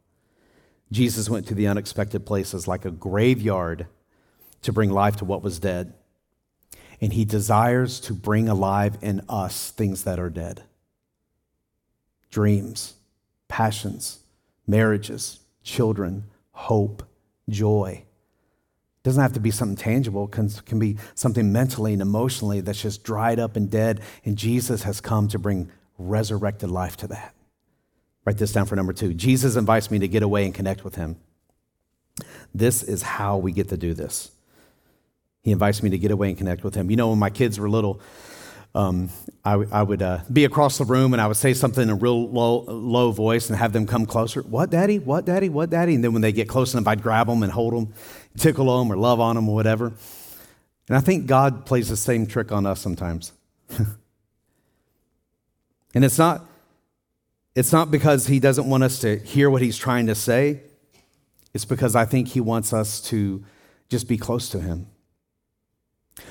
[0.91, 3.87] Jesus went to the unexpected places like a graveyard
[4.61, 5.93] to bring life to what was dead.
[7.01, 10.63] And he desires to bring alive in us things that are dead
[12.29, 12.93] dreams,
[13.47, 14.19] passions,
[14.67, 17.03] marriages, children, hope,
[17.49, 18.03] joy.
[18.03, 22.61] It doesn't have to be something tangible, it can, can be something mentally and emotionally
[22.61, 24.01] that's just dried up and dead.
[24.25, 27.33] And Jesus has come to bring resurrected life to that.
[28.25, 29.13] Write this down for number two.
[29.13, 31.17] Jesus invites me to get away and connect with him.
[32.53, 34.31] This is how we get to do this.
[35.43, 36.89] He invites me to get away and connect with him.
[36.91, 38.01] You know, when my kids were little,
[38.75, 39.09] um,
[39.45, 41.95] I, I would uh, be across the room and I would say something in a
[41.95, 44.41] real low, low voice and have them come closer.
[44.41, 44.99] What, daddy?
[44.99, 45.49] What, daddy?
[45.49, 45.95] What, daddy?
[45.95, 47.93] And then when they get close enough, I'd grab them and hold them,
[48.37, 49.93] tickle them or love on them or whatever.
[50.89, 53.31] And I think God plays the same trick on us sometimes.
[55.97, 56.45] And it's not,
[57.55, 60.61] it's not because he doesn't want us to hear what he's trying to say.
[61.55, 63.43] It's because I think he wants us to
[63.89, 64.85] just be close to him.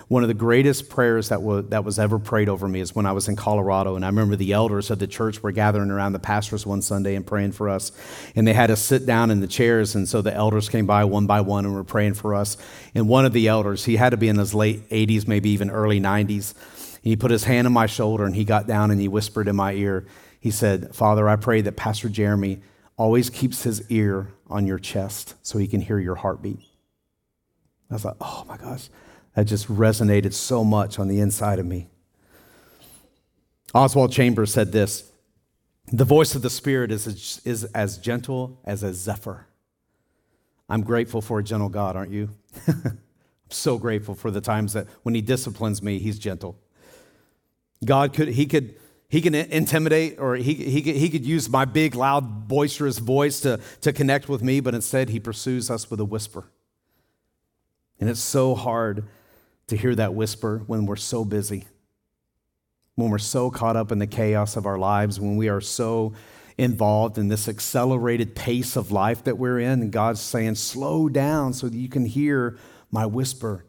[0.06, 3.06] One of the greatest prayers that was, that was ever prayed over me is when
[3.06, 3.96] I was in Colorado.
[3.96, 7.16] And I remember the elders of the church were gathering around the pastors one Sunday
[7.16, 7.90] and praying for us.
[8.36, 9.96] And they had us sit down in the chairs.
[9.96, 12.56] And so the elders came by one by one and were praying for us.
[12.94, 15.70] And one of the elders, he had to be in his late 80s, maybe even
[15.70, 16.54] early 90s.
[17.06, 19.54] He put his hand on my shoulder and he got down and he whispered in
[19.54, 20.06] my ear.
[20.40, 22.62] He said, Father, I pray that Pastor Jeremy
[22.96, 26.58] always keeps his ear on your chest so he can hear your heartbeat.
[27.88, 28.88] I was like, oh my gosh,
[29.36, 31.86] that just resonated so much on the inside of me.
[33.72, 35.08] Oswald Chambers said this
[35.92, 39.46] The voice of the Spirit is, is as gentle as a zephyr.
[40.68, 42.30] I'm grateful for a gentle God, aren't you?
[42.66, 42.98] I'm
[43.48, 46.58] so grateful for the times that when He disciplines me, He's gentle.
[47.84, 48.76] God could, He could,
[49.08, 53.60] He can intimidate or he, he, he could use my big, loud, boisterous voice to,
[53.82, 56.50] to connect with me, but instead He pursues us with a whisper.
[58.00, 59.04] And it's so hard
[59.68, 61.64] to hear that whisper when we're so busy,
[62.94, 66.12] when we're so caught up in the chaos of our lives, when we are so
[66.58, 69.82] involved in this accelerated pace of life that we're in.
[69.82, 72.58] And God's saying, slow down so that you can hear
[72.90, 73.64] my whisper.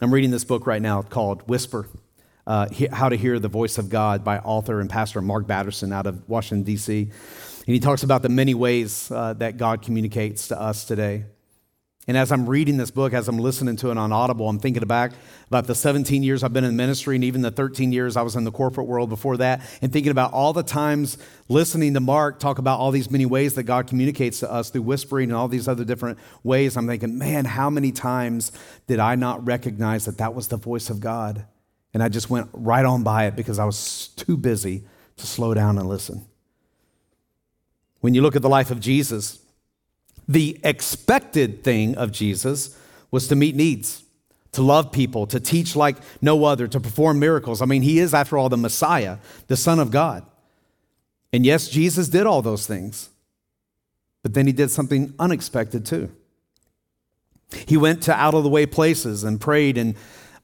[0.00, 1.88] I'm reading this book right now called Whisper
[2.46, 6.06] uh, How to Hear the Voice of God by author and pastor Mark Batterson out
[6.06, 7.02] of Washington, D.C.
[7.02, 11.24] And he talks about the many ways uh, that God communicates to us today.
[12.08, 14.86] And as I'm reading this book, as I'm listening to it on Audible, I'm thinking
[14.86, 15.10] back
[15.48, 18.36] about the 17 years I've been in ministry and even the 13 years I was
[18.36, 22.38] in the corporate world before that, and thinking about all the times listening to Mark
[22.38, 25.48] talk about all these many ways that God communicates to us through whispering and all
[25.48, 26.76] these other different ways.
[26.76, 28.52] I'm thinking, man, how many times
[28.86, 31.44] did I not recognize that that was the voice of God?
[31.96, 34.84] And I just went right on by it because I was too busy
[35.16, 36.26] to slow down and listen.
[38.02, 39.38] When you look at the life of Jesus,
[40.28, 42.78] the expected thing of Jesus
[43.10, 44.04] was to meet needs,
[44.52, 47.62] to love people, to teach like no other, to perform miracles.
[47.62, 50.22] I mean, he is, after all, the Messiah, the Son of God.
[51.32, 53.08] And yes, Jesus did all those things,
[54.22, 56.14] but then he did something unexpected too.
[57.66, 59.96] He went to out of the way places and prayed in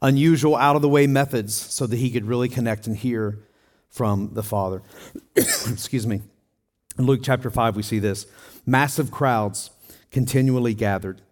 [0.03, 3.39] unusual, out of the way methods so that he could really connect and hear
[3.89, 4.83] from the Father.
[5.37, 6.21] Excuse me.
[6.99, 8.27] In Luke chapter 5, we see this
[8.67, 9.71] massive crowds
[10.11, 11.23] continually gathered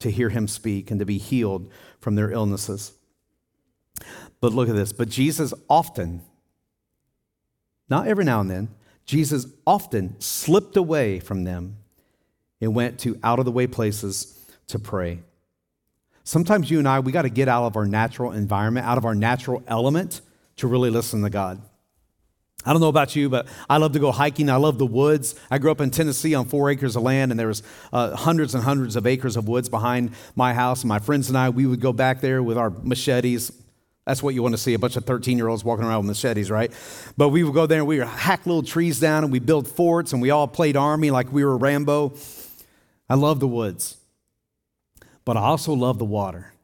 [0.00, 2.92] to hear him speak and to be healed from their illnesses.
[4.40, 4.92] But look at this.
[4.92, 6.22] But Jesus often,
[7.88, 8.68] not every now and then,
[9.06, 11.78] Jesus often slipped away from them
[12.60, 15.20] and went to out of the way places to pray.
[16.28, 19.06] Sometimes you and I, we got to get out of our natural environment, out of
[19.06, 20.20] our natural element
[20.56, 21.58] to really listen to God.
[22.66, 24.50] I don't know about you, but I love to go hiking.
[24.50, 25.34] I love the woods.
[25.50, 27.62] I grew up in Tennessee on four acres of land, and there was
[27.94, 30.82] uh, hundreds and hundreds of acres of woods behind my house.
[30.82, 33.50] And my friends and I, we would go back there with our machetes.
[34.04, 36.70] That's what you want to see—a bunch of 13-year-olds walking around with machetes, right?
[37.16, 39.66] But we would go there and we would hack little trees down, and we build
[39.66, 42.12] forts, and we all played army like we were Rambo.
[43.08, 43.96] I love the woods,
[45.28, 46.54] but I also love the water.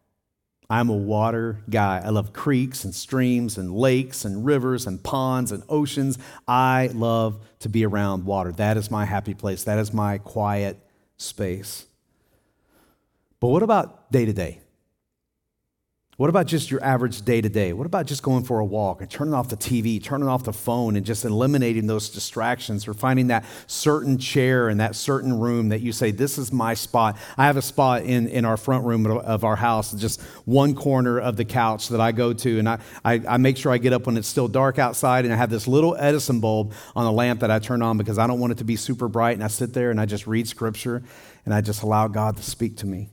[0.70, 2.00] I'm a water guy.
[2.03, 6.16] I love creeks and streams and lakes and rivers and ponds and oceans.
[6.48, 8.53] I love to be around water.
[8.53, 9.64] That is my happy place.
[9.64, 10.79] That is my quiet
[11.18, 11.85] space.
[13.38, 14.61] But what about day to day?
[16.16, 17.72] What about just your average day to day?
[17.72, 20.53] What about just going for a walk and turning off the TV, turning off the
[20.53, 25.70] phone, and just eliminating those distractions or finding that certain chair in that certain room
[25.70, 27.18] that you say, This is my spot?
[27.37, 31.18] I have a spot in, in our front room of our house, just one corner
[31.18, 33.92] of the couch that I go to, and I, I, I make sure I get
[33.92, 37.12] up when it's still dark outside, and I have this little Edison bulb on the
[37.12, 39.42] lamp that I turn on because I don't want it to be super bright, and
[39.42, 41.03] I sit there and I just read scripture
[41.44, 43.11] and I just allow God to speak to me.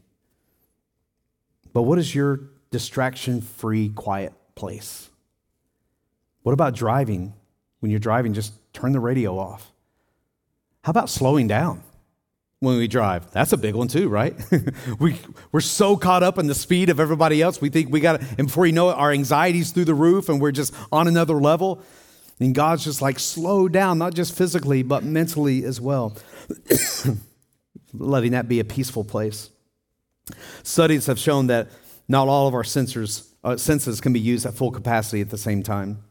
[1.73, 5.10] But what is your distraction free, quiet place?
[6.43, 7.34] What about driving?
[7.79, 9.71] When you're driving, just turn the radio off.
[10.84, 11.84] How about slowing down
[12.60, 13.31] when we drive?
[13.31, 14.36] That's a big one, too, right?
[14.99, 15.19] we,
[15.51, 17.62] we're so caught up in the speed of everybody else.
[17.62, 20.29] We think we got to, and before you know it, our anxiety's through the roof
[20.29, 21.81] and we're just on another level.
[22.39, 26.17] And God's just like, slow down, not just physically, but mentally as well.
[27.93, 29.51] Letting that be a peaceful place.
[30.63, 31.69] Studies have shown that
[32.12, 35.38] not all of our sensors, uh, senses can be used at full capacity at the
[35.38, 36.04] same time.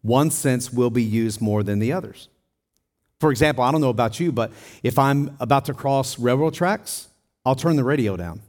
[0.00, 2.28] One sense will be used more than the others.
[3.18, 7.08] For example, I don't know about you, but if I'm about to cross railroad tracks,
[7.44, 8.42] I'll turn the radio down.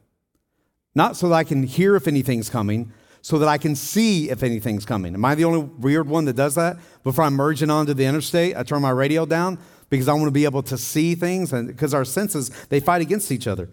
[0.96, 4.44] Not so that I can hear if anything's coming, so that I can see if
[4.44, 5.16] anything's coming.
[5.16, 6.78] Am I the only weird one that does that?
[7.04, 9.58] Before I'm merging onto the interstate, I turn my radio down
[9.89, 13.02] because I want to be able to see things and because our senses they fight
[13.02, 13.70] against each other.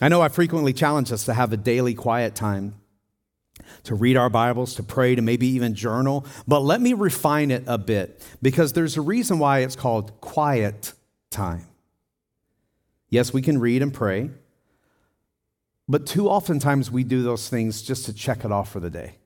[0.00, 2.74] I know I frequently challenge us to have a daily quiet time,
[3.84, 7.64] to read our Bibles, to pray, to maybe even journal, but let me refine it
[7.66, 10.94] a bit because there's a reason why it's called quiet
[11.30, 11.66] time.
[13.10, 14.30] Yes, we can read and pray,
[15.88, 19.16] but too oftentimes we do those things just to check it off for the day,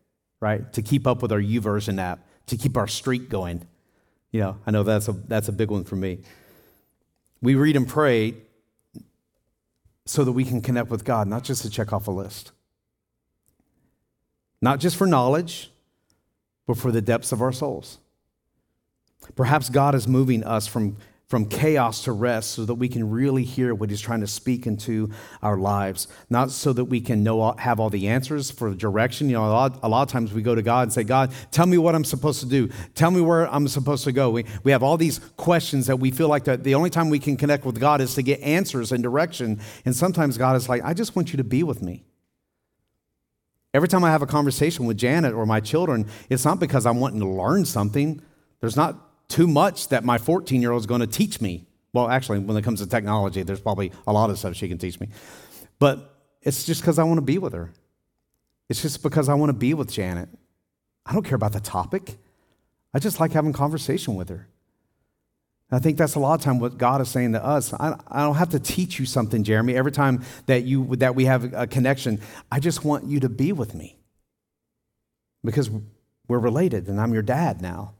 [0.40, 0.72] right?
[0.72, 3.66] To keep up with our YouVersion app, to keep our streak going.
[4.32, 6.20] You know, I know that's a, that's a big one for me.
[7.40, 8.34] We read and pray
[10.06, 12.52] so that we can connect with God, not just to check off a list.
[14.60, 15.70] Not just for knowledge,
[16.66, 17.98] but for the depths of our souls.
[19.34, 20.96] Perhaps God is moving us from,
[21.34, 24.68] from chaos to rest so that we can really hear what he's trying to speak
[24.68, 25.10] into
[25.42, 26.06] our lives.
[26.30, 29.28] Not so that we can know, have all the answers for direction.
[29.28, 31.32] You know, a lot, a lot of times we go to God and say, God,
[31.50, 32.68] tell me what I'm supposed to do.
[32.94, 34.30] Tell me where I'm supposed to go.
[34.30, 37.18] We, we have all these questions that we feel like that the only time we
[37.18, 39.58] can connect with God is to get answers and direction.
[39.84, 42.04] And sometimes God is like, I just want you to be with me.
[43.74, 47.00] Every time I have a conversation with Janet or my children, it's not because I'm
[47.00, 48.22] wanting to learn something.
[48.60, 49.00] There's not
[49.34, 51.66] too much that my 14 year old is going to teach me.
[51.92, 54.78] Well, actually, when it comes to technology, there's probably a lot of stuff she can
[54.78, 55.08] teach me.
[55.80, 57.72] But it's just because I want to be with her.
[58.68, 60.28] It's just because I want to be with Janet.
[61.04, 62.16] I don't care about the topic.
[62.94, 64.46] I just like having conversation with her.
[65.72, 67.74] I think that's a lot of time what God is saying to us.
[67.74, 69.74] I, I, don't have to teach you something, Jeremy.
[69.74, 72.20] Every time that you that we have a connection,
[72.52, 73.96] I just want you to be with me
[75.42, 75.70] because
[76.28, 77.94] we're related, and I'm your dad now.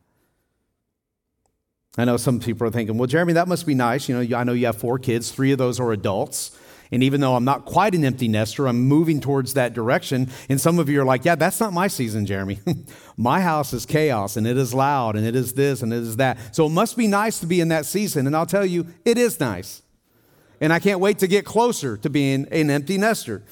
[1.97, 4.09] I know some people are thinking, well, Jeremy, that must be nice.
[4.09, 6.57] You know, I know you have four kids, three of those are adults.
[6.91, 10.29] And even though I'm not quite an empty nester, I'm moving towards that direction.
[10.49, 12.61] And some of you are like, yeah, that's not my season, Jeremy.
[13.17, 16.17] my house is chaos and it is loud and it is this and it is
[16.17, 16.55] that.
[16.55, 18.27] So it must be nice to be in that season.
[18.27, 19.83] And I'll tell you, it is nice.
[20.61, 23.43] And I can't wait to get closer to being an empty nester.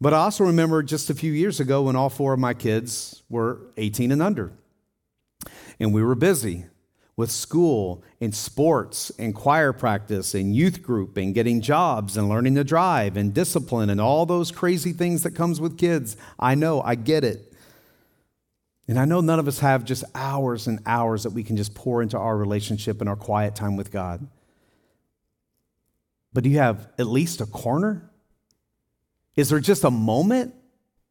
[0.00, 3.22] But I also remember just a few years ago when all four of my kids
[3.28, 4.52] were 18 and under.
[5.80, 6.66] And we were busy
[7.18, 12.54] with school and sports and choir practice and youth group and getting jobs and learning
[12.54, 16.16] to drive and discipline and all those crazy things that comes with kids.
[16.38, 17.52] I know, I get it.
[18.86, 21.74] And I know none of us have just hours and hours that we can just
[21.74, 24.24] pour into our relationship and our quiet time with God.
[26.32, 28.08] But do you have at least a corner?
[29.34, 30.54] Is there just a moment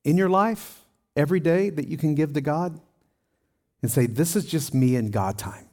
[0.05, 0.85] in your life
[1.17, 2.79] every day that you can give to God
[3.81, 5.66] and say, This is just me and God time?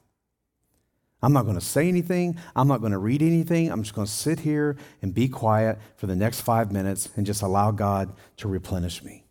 [1.25, 2.37] I'm not going to say anything.
[2.55, 3.71] I'm not going to read anything.
[3.71, 7.25] I'm just going to sit here and be quiet for the next five minutes and
[7.25, 9.23] just allow God to replenish me.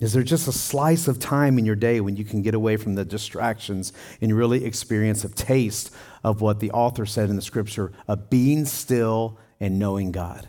[0.00, 2.76] Is there just a slice of time in your day when you can get away
[2.76, 5.90] from the distractions and really experience a taste
[6.22, 10.46] of what the author said in the scripture of being still and knowing God?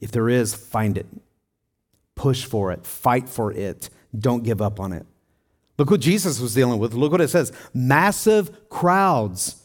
[0.00, 1.06] If there is, find it.
[2.14, 2.86] Push for it.
[2.86, 3.90] Fight for it.
[4.18, 5.04] Don't give up on it.
[5.78, 6.94] Look what Jesus was dealing with.
[6.94, 9.62] Look what it says massive crowds.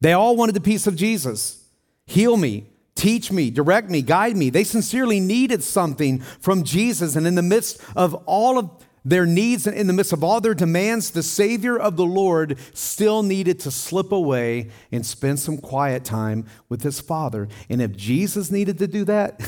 [0.00, 1.64] They all wanted the peace of Jesus.
[2.06, 4.50] Heal me, teach me, direct me, guide me.
[4.50, 7.16] They sincerely needed something from Jesus.
[7.16, 8.70] And in the midst of all of
[9.04, 12.58] their needs, and in the midst of all their demands, the Savior of the Lord
[12.72, 17.48] still needed to slip away and spend some quiet time with his Father.
[17.68, 19.40] And if Jesus needed to do that,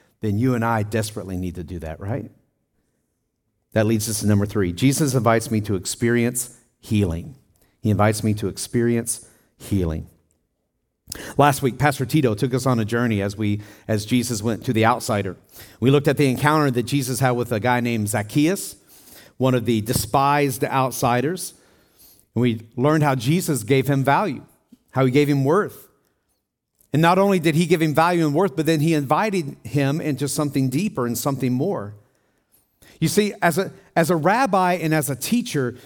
[0.20, 2.30] then you and I desperately need to do that, right?
[3.72, 4.72] That leads us to number three.
[4.72, 7.36] Jesus invites me to experience healing.
[7.80, 10.08] He invites me to experience healing.
[11.36, 14.72] Last week, Pastor Tito took us on a journey as we as Jesus went to
[14.72, 15.36] the outsider.
[15.80, 18.76] We looked at the encounter that Jesus had with a guy named Zacchaeus,
[19.36, 21.54] one of the despised outsiders.
[22.34, 24.44] And we learned how Jesus gave him value,
[24.92, 25.88] how he gave him worth.
[26.92, 30.00] And not only did he give him value and worth, but then he invited him
[30.00, 31.94] into something deeper and something more.
[33.00, 35.76] You see, as a, as a rabbi and as a teacher,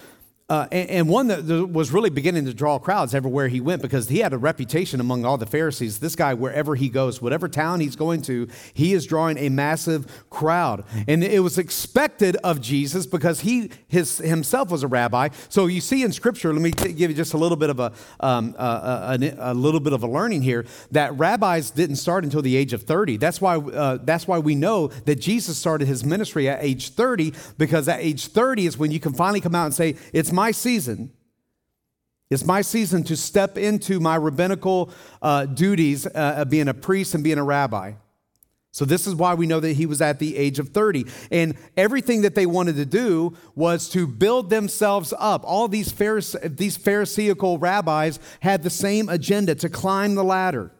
[0.50, 4.10] uh, and, and, one that was really beginning to draw crowds everywhere he went because
[4.10, 6.00] he had a reputation among all the Pharisees.
[6.00, 10.28] This guy, wherever he goes, whatever town he's going to, he is drawing a massive
[10.28, 10.84] crowd.
[11.08, 15.30] And it was expected of Jesus because he his, himself was a rabbi.
[15.48, 17.80] So you see in Scripture, let me t- give you just a little bit of
[17.80, 22.22] a, um, a, a, a, little bit of a learning here that rabbis didn't start
[22.22, 23.16] until the age of 30.
[23.16, 27.32] That's why, uh, that's why we know that Jesus started his ministry at age 30
[27.56, 30.50] because at age 30 is when you can finally come out and say, it's my
[30.50, 31.12] season.
[32.30, 34.90] It's my season to step into my rabbinical
[35.22, 37.92] uh, duties uh, of being a priest and being a rabbi.
[38.72, 41.04] So, this is why we know that he was at the age of 30.
[41.30, 45.44] And everything that they wanted to do was to build themselves up.
[45.44, 50.72] All these, Pharise- these Pharisaical rabbis had the same agenda to climb the ladder,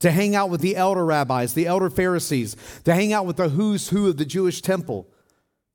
[0.00, 3.48] to hang out with the elder rabbis, the elder Pharisees, to hang out with the
[3.48, 5.08] who's who of the Jewish temple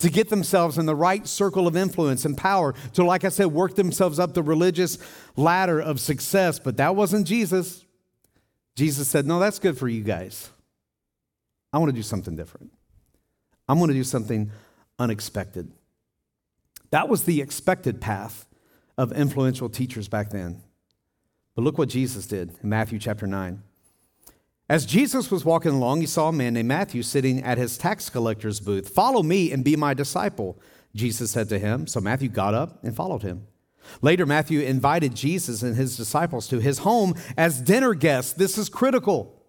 [0.01, 3.47] to get themselves in the right circle of influence and power, to, like I said,
[3.47, 4.97] work themselves up the religious
[5.35, 6.59] ladder of success.
[6.59, 7.85] But that wasn't Jesus.
[8.75, 10.49] Jesus said, No, that's good for you guys.
[11.73, 12.71] I want to do something different.
[13.67, 14.51] I'm going to do something
[14.99, 15.71] unexpected.
[16.89, 18.45] That was the expected path
[18.97, 20.61] of influential teachers back then.
[21.55, 23.63] But look what Jesus did in Matthew chapter 9.
[24.71, 28.09] As Jesus was walking along, he saw a man named Matthew sitting at his tax
[28.09, 28.87] collector's booth.
[28.87, 30.57] Follow me and be my disciple,
[30.95, 31.87] Jesus said to him.
[31.87, 33.47] So Matthew got up and followed him.
[34.01, 38.31] Later, Matthew invited Jesus and his disciples to his home as dinner guests.
[38.31, 39.43] This is critical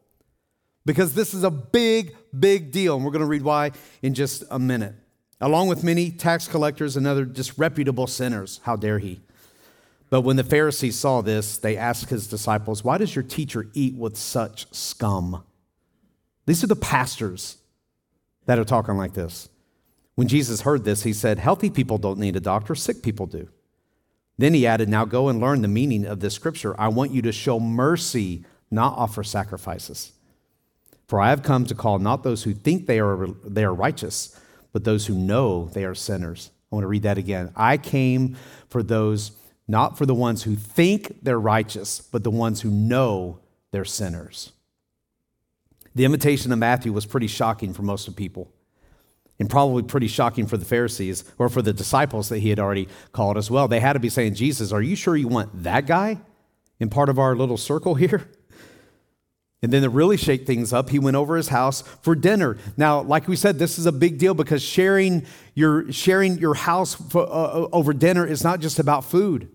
[0.84, 2.96] because this is a big, big deal.
[2.96, 3.70] And we're going to read why
[4.02, 4.96] in just a minute.
[5.40, 8.58] Along with many tax collectors and other disreputable sinners.
[8.64, 9.20] How dare he?
[10.12, 13.94] But when the Pharisees saw this, they asked his disciples, Why does your teacher eat
[13.96, 15.42] with such scum?
[16.44, 17.56] These are the pastors
[18.44, 19.48] that are talking like this.
[20.14, 23.48] When Jesus heard this, he said, Healthy people don't need a doctor, sick people do.
[24.36, 26.78] Then he added, Now go and learn the meaning of this scripture.
[26.78, 30.12] I want you to show mercy, not offer sacrifices.
[31.08, 34.38] For I have come to call not those who think they are, they are righteous,
[34.74, 36.50] but those who know they are sinners.
[36.70, 37.50] I want to read that again.
[37.56, 38.36] I came
[38.68, 39.32] for those,
[39.72, 43.38] not for the ones who think they're righteous, but the ones who know
[43.70, 44.52] they're sinners.
[45.94, 48.52] The invitation of Matthew was pretty shocking for most of people,
[49.40, 52.86] and probably pretty shocking for the Pharisees or for the disciples that he had already
[53.12, 53.66] called as well.
[53.66, 56.18] They had to be saying, Jesus, are you sure you want that guy
[56.78, 58.28] in part of our little circle here?
[59.62, 62.58] And then to really shake things up, he went over his house for dinner.
[62.76, 66.94] Now, like we said, this is a big deal because sharing your, sharing your house
[66.94, 69.48] for, uh, over dinner is not just about food.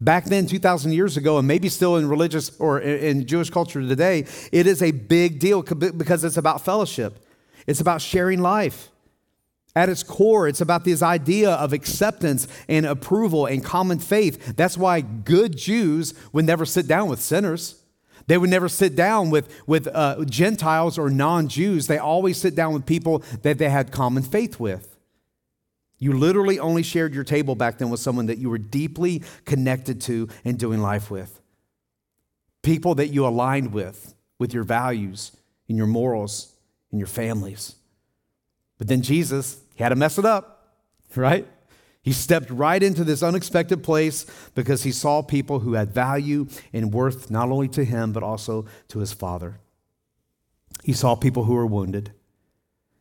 [0.00, 4.24] Back then, 2,000 years ago, and maybe still in religious or in Jewish culture today,
[4.50, 7.22] it is a big deal because it's about fellowship.
[7.66, 8.88] It's about sharing life.
[9.76, 14.56] At its core, it's about this idea of acceptance and approval and common faith.
[14.56, 17.76] That's why good Jews would never sit down with sinners.
[18.26, 21.86] They would never sit down with, with uh, Gentiles or non Jews.
[21.86, 24.89] They always sit down with people that they had common faith with.
[26.00, 30.00] You literally only shared your table back then with someone that you were deeply connected
[30.02, 31.40] to and doing life with.
[32.62, 35.32] People that you aligned with, with your values
[35.68, 36.54] and your morals
[36.90, 37.76] and your families.
[38.78, 40.74] But then Jesus, he had to mess it up,
[41.14, 41.46] right?
[42.02, 44.24] He stepped right into this unexpected place
[44.54, 48.64] because he saw people who had value and worth not only to him, but also
[48.88, 49.60] to his father.
[50.82, 52.12] He saw people who were wounded.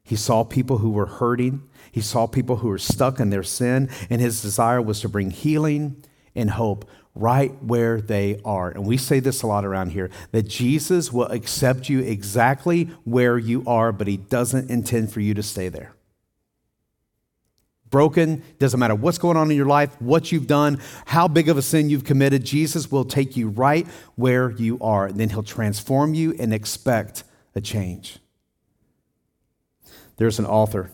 [0.04, 1.64] He saw people who were hurting.
[1.92, 5.32] He saw people who were stuck in their sin, and his desire was to bring
[5.32, 6.04] healing
[6.36, 8.70] and hope right where they are.
[8.70, 13.38] And we say this a lot around here that Jesus will accept you exactly where
[13.38, 15.94] you are, but he doesn't intend for you to stay there
[17.90, 21.58] broken, doesn't matter what's going on in your life, what you've done, how big of
[21.58, 25.08] a sin you've committed, Jesus will take you right where you are.
[25.08, 27.24] And then he'll transform you and expect
[27.56, 28.20] a change.
[30.18, 30.92] There's an author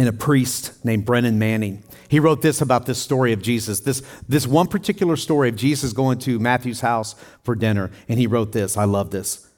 [0.00, 1.84] and a priest named Brennan Manning.
[2.08, 5.92] He wrote this about this story of Jesus, this, this one particular story of Jesus
[5.92, 7.90] going to Matthew's house for dinner.
[8.08, 8.76] And he wrote this.
[8.76, 9.48] I love this.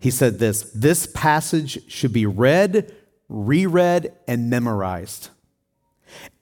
[0.00, 2.92] He said this This passage should be read
[3.28, 5.30] reread, and memorized.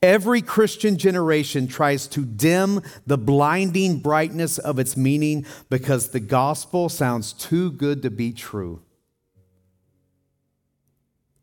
[0.03, 6.88] Every Christian generation tries to dim the blinding brightness of its meaning because the gospel
[6.88, 8.82] sounds too good to be true.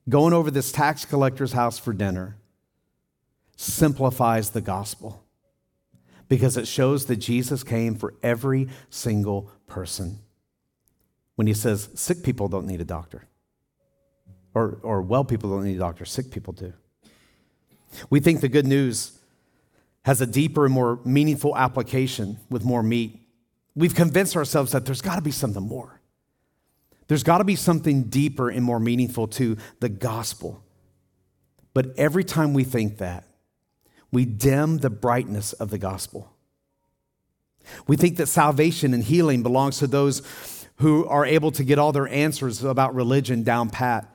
[0.10, 2.36] Going over this tax collector's house for dinner
[3.56, 5.24] simplifies the gospel
[6.28, 10.20] because it shows that Jesus came for every single person.
[11.36, 13.28] When he says sick people don't need a doctor,
[14.54, 16.74] or, or well people don't need a doctor, sick people do.
[18.10, 19.20] We think the good news
[20.06, 23.20] has a deeper and more meaningful application with more meat.
[23.76, 25.99] We've convinced ourselves that there's got to be something more.
[27.10, 30.64] There's got to be something deeper and more meaningful to the gospel.
[31.74, 33.26] But every time we think that,
[34.12, 36.32] we dim the brightness of the gospel.
[37.88, 40.22] We think that salvation and healing belongs to those
[40.78, 44.08] who are able to get all their answers about religion down pat.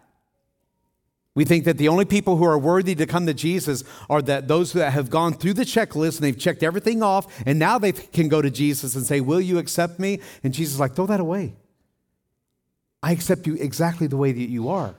[1.34, 4.46] We think that the only people who are worthy to come to Jesus are that
[4.46, 7.90] those that have gone through the checklist and they've checked everything off, and now they
[7.90, 10.20] can go to Jesus and say, Will you accept me?
[10.44, 11.56] And Jesus is like, Throw that away.
[13.04, 14.94] I accept you exactly the way that you are.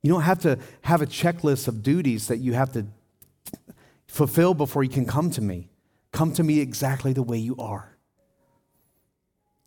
[0.00, 2.86] You don't have to have a checklist of duties that you have to
[4.06, 5.70] fulfill before you can come to me.
[6.12, 7.96] Come to me exactly the way you are.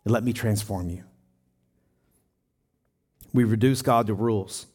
[0.06, 1.04] And let me transform you.
[3.34, 4.66] We reduce God to rules.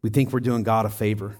[0.00, 1.36] We think we're doing God a favor.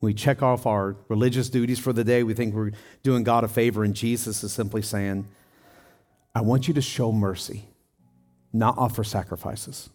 [0.00, 2.22] We check off our religious duties for the day.
[2.22, 2.72] We think we're
[3.02, 5.28] doing God a favor, and Jesus is simply saying,
[6.34, 7.68] I want you to show mercy,
[8.54, 9.90] not offer sacrifices.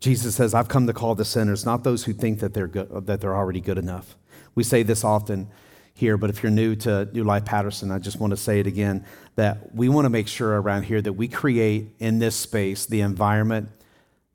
[0.00, 3.06] Jesus says, I've come to call the sinners, not those who think that they're, good,
[3.06, 4.16] that they're already good enough.
[4.54, 5.48] We say this often
[5.94, 8.66] here, but if you're new to New Life Patterson, I just want to say it
[8.66, 12.84] again that we want to make sure around here that we create in this space
[12.84, 13.70] the environment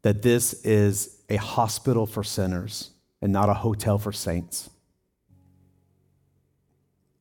[0.01, 2.91] that this is a hospital for sinners
[3.22, 4.70] and not a hotel for saints.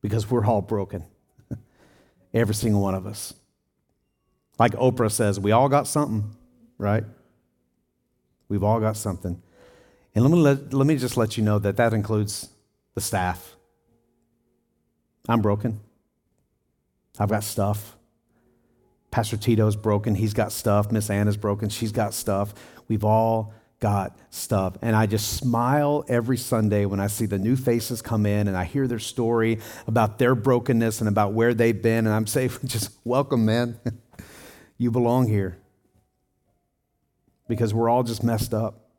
[0.01, 1.03] Because we're all broken,
[2.33, 3.33] every single one of us.
[4.59, 6.35] Like Oprah says, we all got something,
[6.77, 7.05] right?
[8.49, 9.41] We've all got something.
[10.13, 12.49] And let me, let, let me just let you know that that includes
[12.93, 13.55] the staff.
[15.29, 15.79] I'm broken.
[17.17, 17.95] I've got stuff.
[19.11, 20.15] Pastor Tito's broken.
[20.15, 20.91] He's got stuff.
[20.91, 21.69] Miss Anna's broken.
[21.69, 22.53] She's got stuff.
[22.87, 24.77] We've all got stuff.
[24.81, 28.57] And I just smile every Sunday when I see the new faces come in and
[28.57, 32.05] I hear their story about their brokenness and about where they've been.
[32.05, 33.79] And I'm saying, just welcome, man.
[34.79, 35.59] you belong here.
[37.47, 38.89] Because we're all just messed up.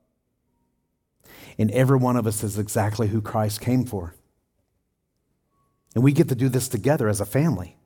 [1.58, 4.14] And every one of us is exactly who Christ came for.
[5.94, 7.76] And we get to do this together as a family,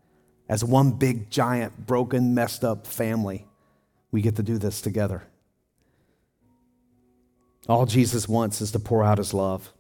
[0.49, 3.47] as one big, giant, broken, messed up family.
[4.11, 5.25] We get to do this together.
[7.69, 9.73] All Jesus wants is to pour out his love,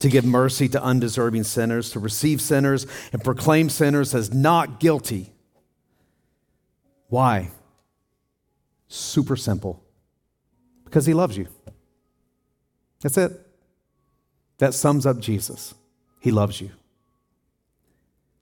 [0.00, 5.32] to give mercy to undeserving sinners, to receive sinners and proclaim sinners as not guilty.
[7.08, 7.50] Why?
[8.88, 9.82] Super simple.
[10.84, 11.48] Because he loves you.
[13.00, 13.32] That's it.
[14.58, 15.74] That sums up Jesus.
[16.20, 16.70] He loves you.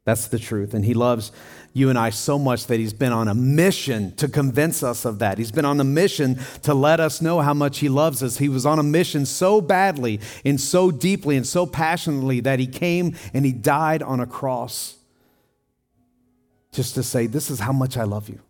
[0.04, 0.72] That's the truth.
[0.72, 1.32] And he loves
[1.72, 5.18] you and I so much that he's been on a mission to convince us of
[5.18, 5.36] that.
[5.36, 8.38] He's been on a mission to let us know how much he loves us.
[8.38, 12.68] He was on a mission so badly and so deeply and so passionately that he
[12.68, 14.96] came and he died on a cross
[16.70, 18.40] just to say, This is how much I love you.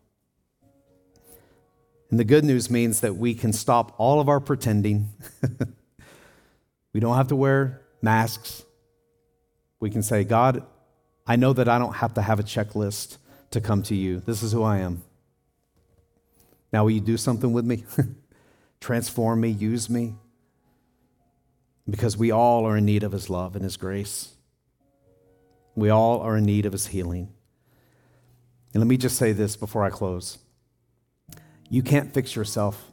[2.10, 5.08] And the good news means that we can stop all of our pretending.
[6.92, 8.64] we don't have to wear masks.
[9.80, 10.64] We can say, God,
[11.26, 13.18] I know that I don't have to have a checklist
[13.50, 14.20] to come to you.
[14.20, 15.02] This is who I am.
[16.72, 17.84] Now, will you do something with me?
[18.80, 20.14] Transform me, use me?
[21.88, 24.34] Because we all are in need of His love and His grace.
[25.74, 27.32] We all are in need of His healing.
[28.72, 30.38] And let me just say this before I close
[31.68, 32.90] you can't fix yourself.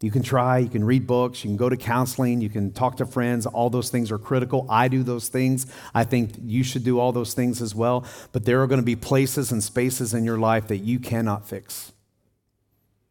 [0.00, 2.96] You can try, you can read books, you can go to counseling, you can talk
[2.98, 3.44] to friends.
[3.44, 4.66] All those things are critical.
[4.70, 5.66] I do those things.
[5.94, 8.06] I think you should do all those things as well.
[8.32, 11.46] But there are going to be places and spaces in your life that you cannot
[11.46, 11.92] fix,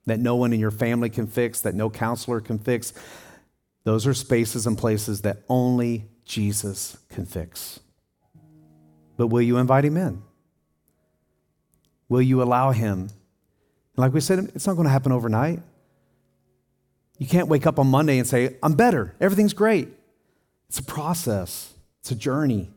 [0.08, 2.92] that no one in your family can fix, that no counselor can fix.
[3.84, 7.82] Those are spaces and places that only Jesus can fix.
[9.16, 10.24] But will you invite him in?
[12.08, 13.10] Will you allow him?
[14.00, 15.62] Like we said, it's not going to happen overnight.
[17.18, 19.90] You can't wake up on Monday and say, I'm better, everything's great.
[20.70, 22.70] It's a process, it's a journey.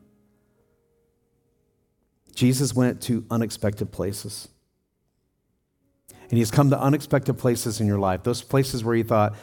[2.35, 4.49] Jesus went to unexpected places.
[6.29, 9.35] And he's come to unexpected places in your life, those places where you thought,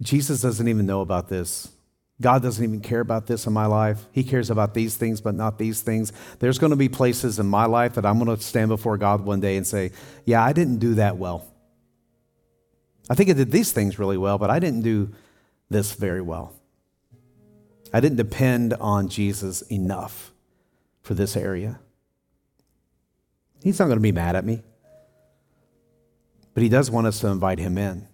[0.00, 1.68] Jesus doesn't even know about this.
[2.20, 4.06] God doesn't even care about this in my life.
[4.10, 6.12] He cares about these things, but not these things.
[6.38, 9.20] There's going to be places in my life that I'm going to stand before God
[9.20, 9.92] one day and say,
[10.24, 11.46] Yeah, I didn't do that well.
[13.10, 15.12] I think I did these things really well, but I didn't do
[15.68, 16.54] this very well.
[17.92, 20.32] I didn't depend on Jesus enough
[21.02, 21.78] for this area.
[23.62, 24.62] He's not going to be mad at me,
[26.54, 28.08] but he does want us to invite him in.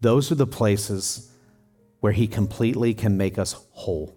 [0.00, 1.30] Those are the places
[2.04, 4.14] where he completely can make us whole.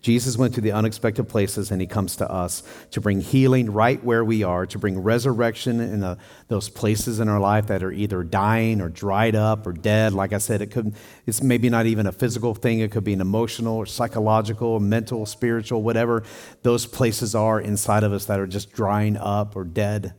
[0.00, 2.62] Jesus went to the unexpected places and he comes to us
[2.92, 6.16] to bring healing right where we are, to bring resurrection in the,
[6.48, 10.14] those places in our life that are either dying or dried up or dead.
[10.14, 10.94] Like I said, it could,
[11.26, 14.80] it's maybe not even a physical thing, it could be an emotional or psychological, or
[14.80, 16.22] mental, spiritual, whatever
[16.62, 20.14] those places are inside of us that are just drying up or dead.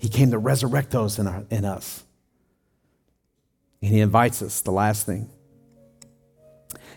[0.00, 2.04] He came to resurrect those in, our, in us.
[3.82, 5.30] And he invites us, the last thing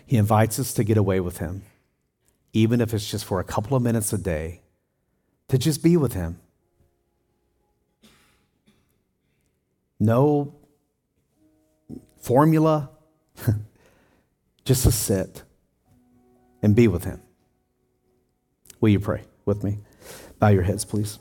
[0.06, 1.62] he invites us to get away with Him,
[2.52, 4.60] even if it's just for a couple of minutes a day,
[5.48, 6.38] to just be with Him.
[9.98, 10.54] No
[12.20, 12.90] formula,
[14.64, 15.42] just to sit
[16.62, 17.20] and be with Him.
[18.80, 19.78] Will you pray with me?
[20.38, 21.18] Bow your heads, please.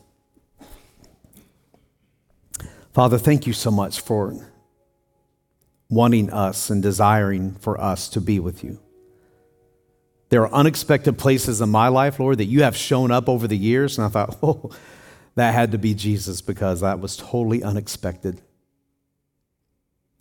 [2.94, 4.36] Father, thank you so much for
[5.94, 8.80] wanting us and desiring for us to be with you.
[10.30, 13.58] There are unexpected places in my life, Lord, that you have shown up over the
[13.58, 14.72] years, and I thought, oh,
[15.36, 18.42] that had to be Jesus because that was totally unexpected.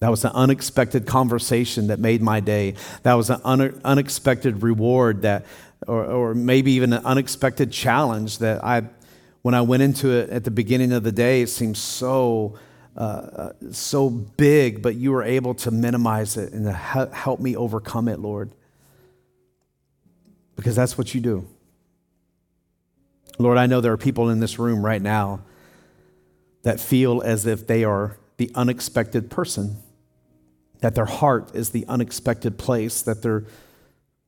[0.01, 2.75] That was an unexpected conversation that made my day.
[3.05, 5.47] That was an un- unexpected reward that,
[5.87, 8.83] or, or maybe even an unexpected challenge that I,
[9.43, 12.59] when I went into it at the beginning of the day, it seemed so
[12.97, 18.09] uh, so big, but you were able to minimize it and to help me overcome
[18.09, 18.51] it, Lord.
[20.57, 21.49] Because that's what you do.
[23.38, 25.40] Lord, I know there are people in this room right now
[26.62, 29.76] that feel as if they are the unexpected person,
[30.80, 33.45] that their heart is the unexpected place, that their,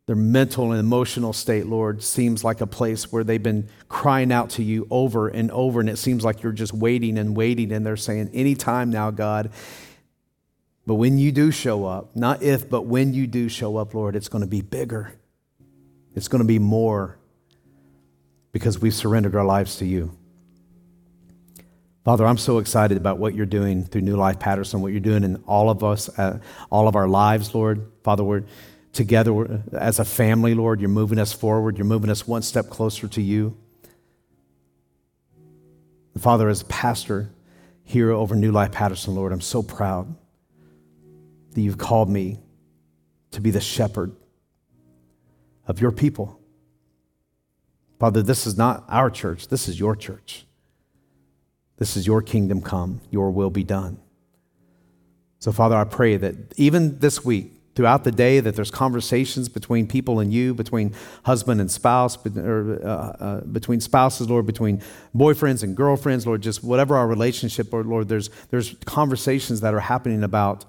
[0.06, 4.50] their mental and emotional state, Lord, seems like a place where they've been crying out
[4.50, 7.86] to you over and over, and it seems like you're just waiting and waiting, and
[7.86, 9.50] they're saying, Anytime now, God.
[10.86, 14.14] But when you do show up, not if, but when you do show up, Lord,
[14.14, 15.14] it's going to be bigger.
[16.14, 17.18] It's going to be more
[18.52, 20.16] because we've surrendered our lives to you.
[22.04, 25.24] Father, I'm so excited about what you're doing through New Life Patterson, what you're doing
[25.24, 26.38] in all of us, uh,
[26.70, 27.90] all of our lives, Lord.
[28.02, 28.44] Father, we're
[28.94, 30.80] together uh, as a family, Lord.
[30.80, 31.76] You're moving us forward.
[31.76, 33.56] You're moving us one step closer to you.
[36.18, 37.30] Father, as a pastor
[37.82, 40.14] here over New Life Patterson, Lord, I'm so proud
[41.52, 42.38] that you've called me
[43.32, 44.14] to be the shepherd
[45.66, 46.40] of your people.
[47.98, 50.46] Father, this is not our church, this is your church.
[51.76, 53.98] This is your kingdom come, your will be done.
[55.40, 59.86] So, Father, I pray that even this week, throughout the day, that there's conversations between
[59.86, 60.94] people and you, between
[61.24, 64.80] husband and spouse, or, uh, uh, between spouses, Lord, between
[65.14, 69.80] boyfriends and girlfriends, Lord, just whatever our relationship, Lord, Lord, there's, there's conversations that are
[69.80, 70.64] happening about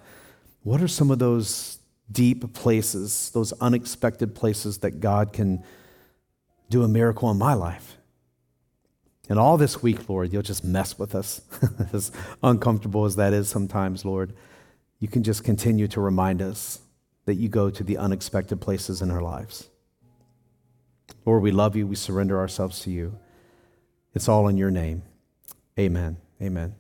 [0.64, 1.78] what are some of those
[2.12, 5.64] deep places, those unexpected places that God can
[6.70, 7.98] do a miracle in my life.
[9.30, 11.42] And all this week, Lord, you'll just mess with us,
[11.94, 12.12] as
[12.44, 14.34] uncomfortable as that is sometimes, Lord.
[15.00, 16.80] You can just continue to remind us
[17.26, 19.70] that you go to the unexpected places in our lives.
[21.26, 21.88] Lord, we love you.
[21.88, 23.18] We surrender ourselves to you.
[24.14, 25.04] It's all in your name.
[25.78, 26.18] Amen.
[26.42, 26.76] Amen.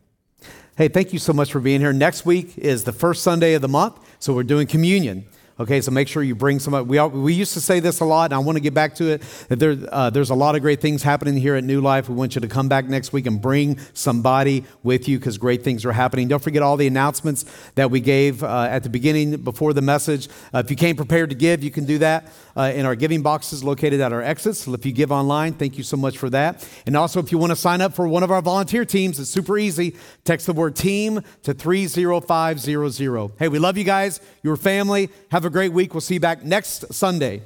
[0.78, 1.94] Hey, thank you so much for being here.
[1.94, 5.26] Next week is the first Sunday of the month, so we're doing communion.
[5.58, 6.84] Okay, so make sure you bring somebody.
[6.84, 8.96] We, all, we used to say this a lot, and I want to get back
[8.96, 9.22] to it.
[9.48, 12.10] That there, uh, there's a lot of great things happening here at New Life.
[12.10, 15.64] We want you to come back next week and bring somebody with you because great
[15.64, 16.28] things are happening.
[16.28, 17.46] Don't forget all the announcements
[17.76, 20.28] that we gave uh, at the beginning before the message.
[20.54, 22.28] Uh, if you came prepared to give, you can do that
[22.58, 24.66] uh, in our giving boxes located at our exits.
[24.66, 26.68] So if you give online, thank you so much for that.
[26.86, 29.30] And also, if you want to sign up for one of our volunteer teams, it's
[29.30, 29.96] super easy.
[30.26, 33.32] Text the word team to 30500.
[33.40, 35.10] Hey, we love you guys, your family.
[35.46, 35.94] Have a great week.
[35.94, 37.44] We'll see you back next Sunday.